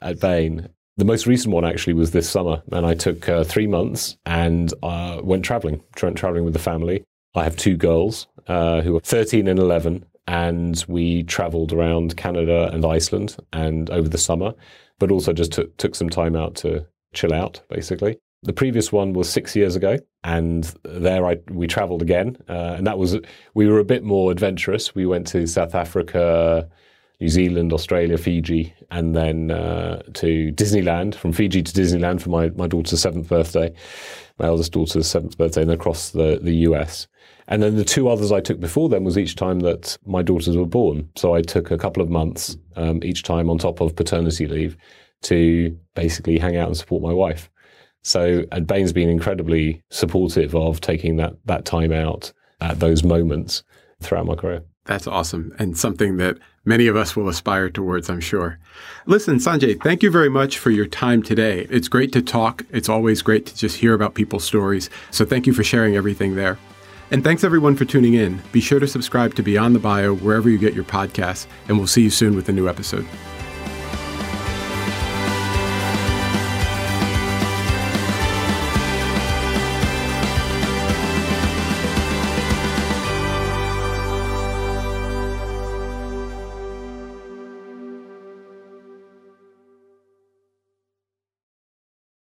at 0.00 0.20
Bain. 0.20 0.68
The 0.98 1.04
most 1.04 1.26
recent 1.26 1.52
one 1.52 1.64
actually 1.64 1.94
was 1.94 2.12
this 2.12 2.30
summer, 2.30 2.62
and 2.70 2.86
I 2.86 2.94
took 2.94 3.28
uh, 3.28 3.42
three 3.42 3.66
months 3.66 4.16
and 4.24 4.72
uh, 4.84 5.20
went 5.22 5.44
traveling, 5.44 5.82
went 6.00 6.16
traveling 6.16 6.44
with 6.44 6.54
the 6.54 6.60
family. 6.60 7.04
I 7.34 7.42
have 7.42 7.56
two 7.56 7.76
girls 7.76 8.28
uh, 8.46 8.82
who 8.82 8.96
are 8.96 9.00
13 9.00 9.48
and 9.48 9.58
11, 9.58 10.06
and 10.28 10.82
we 10.86 11.24
traveled 11.24 11.72
around 11.72 12.16
Canada 12.16 12.70
and 12.72 12.86
Iceland 12.86 13.36
and 13.52 13.90
over 13.90 14.08
the 14.08 14.16
summer, 14.16 14.54
but 15.00 15.10
also 15.10 15.32
just 15.32 15.52
took, 15.52 15.76
took 15.76 15.96
some 15.96 16.08
time 16.08 16.36
out 16.36 16.54
to 16.56 16.86
chill 17.12 17.34
out, 17.34 17.60
basically. 17.68 18.16
The 18.42 18.52
previous 18.52 18.92
one 18.92 19.12
was 19.12 19.28
six 19.28 19.56
years 19.56 19.76
ago, 19.76 19.98
and 20.22 20.72
there 20.84 21.26
I, 21.26 21.38
we 21.50 21.66
travelled 21.66 22.02
again, 22.02 22.36
uh, 22.48 22.74
and 22.76 22.86
that 22.86 22.98
was 22.98 23.16
we 23.54 23.66
were 23.66 23.78
a 23.78 23.84
bit 23.84 24.04
more 24.04 24.30
adventurous. 24.30 24.94
We 24.94 25.06
went 25.06 25.26
to 25.28 25.46
South 25.46 25.74
Africa, 25.74 26.68
New 27.20 27.28
Zealand, 27.28 27.72
Australia, 27.72 28.18
Fiji, 28.18 28.74
and 28.90 29.16
then 29.16 29.50
uh, 29.50 30.02
to 30.14 30.52
Disneyland. 30.52 31.14
From 31.14 31.32
Fiji 31.32 31.62
to 31.62 31.72
Disneyland 31.72 32.20
for 32.20 32.28
my, 32.28 32.50
my 32.50 32.66
daughter's 32.66 33.00
seventh 33.00 33.28
birthday, 33.28 33.72
my 34.38 34.46
eldest 34.46 34.72
daughter's 34.72 35.06
seventh 35.06 35.38
birthday, 35.38 35.62
and 35.62 35.70
across 35.70 36.10
the 36.10 36.38
the 36.40 36.56
US. 36.68 37.08
And 37.48 37.62
then 37.62 37.76
the 37.76 37.84
two 37.84 38.08
others 38.08 38.32
I 38.32 38.40
took 38.40 38.60
before 38.60 38.88
then 38.88 39.04
was 39.04 39.16
each 39.16 39.36
time 39.36 39.60
that 39.60 39.96
my 40.04 40.22
daughters 40.22 40.56
were 40.56 40.66
born. 40.66 41.08
So 41.16 41.34
I 41.34 41.42
took 41.42 41.70
a 41.70 41.78
couple 41.78 42.02
of 42.02 42.10
months 42.10 42.56
um, 42.74 43.00
each 43.02 43.22
time 43.22 43.48
on 43.48 43.58
top 43.58 43.80
of 43.80 43.94
paternity 43.94 44.46
leave 44.46 44.76
to 45.22 45.78
basically 45.94 46.38
hang 46.38 46.56
out 46.56 46.66
and 46.66 46.76
support 46.76 47.02
my 47.02 47.12
wife. 47.12 47.48
So, 48.06 48.44
and 48.52 48.68
Bain's 48.68 48.92
been 48.92 49.08
incredibly 49.08 49.82
supportive 49.90 50.54
of 50.54 50.80
taking 50.80 51.16
that 51.16 51.34
that 51.46 51.64
time 51.64 51.90
out 51.90 52.32
at 52.60 52.78
those 52.78 53.02
moments 53.02 53.64
throughout 54.00 54.26
my 54.26 54.36
career. 54.36 54.62
That's 54.84 55.08
awesome, 55.08 55.52
and 55.58 55.76
something 55.76 56.16
that 56.18 56.38
many 56.64 56.86
of 56.86 56.94
us 56.94 57.16
will 57.16 57.28
aspire 57.28 57.68
towards, 57.68 58.08
I'm 58.08 58.20
sure. 58.20 58.60
Listen, 59.06 59.38
Sanjay, 59.38 59.82
thank 59.82 60.04
you 60.04 60.12
very 60.12 60.28
much 60.28 60.58
for 60.58 60.70
your 60.70 60.86
time 60.86 61.20
today. 61.20 61.66
It's 61.68 61.88
great 61.88 62.12
to 62.12 62.22
talk. 62.22 62.62
It's 62.70 62.88
always 62.88 63.22
great 63.22 63.44
to 63.46 63.56
just 63.56 63.78
hear 63.78 63.92
about 63.92 64.14
people's 64.14 64.44
stories. 64.44 64.88
So, 65.10 65.24
thank 65.24 65.48
you 65.48 65.52
for 65.52 65.64
sharing 65.64 65.96
everything 65.96 66.36
there. 66.36 66.58
And 67.10 67.24
thanks 67.24 67.42
everyone 67.42 67.74
for 67.74 67.86
tuning 67.86 68.14
in. 68.14 68.40
Be 68.52 68.60
sure 68.60 68.78
to 68.78 68.86
subscribe 68.86 69.34
to 69.34 69.42
Beyond 69.42 69.74
the 69.74 69.80
Bio 69.80 70.14
wherever 70.14 70.48
you 70.48 70.58
get 70.58 70.74
your 70.74 70.84
podcasts, 70.84 71.48
and 71.66 71.76
we'll 71.76 71.88
see 71.88 72.02
you 72.02 72.10
soon 72.10 72.36
with 72.36 72.48
a 72.48 72.52
new 72.52 72.68
episode. 72.68 73.06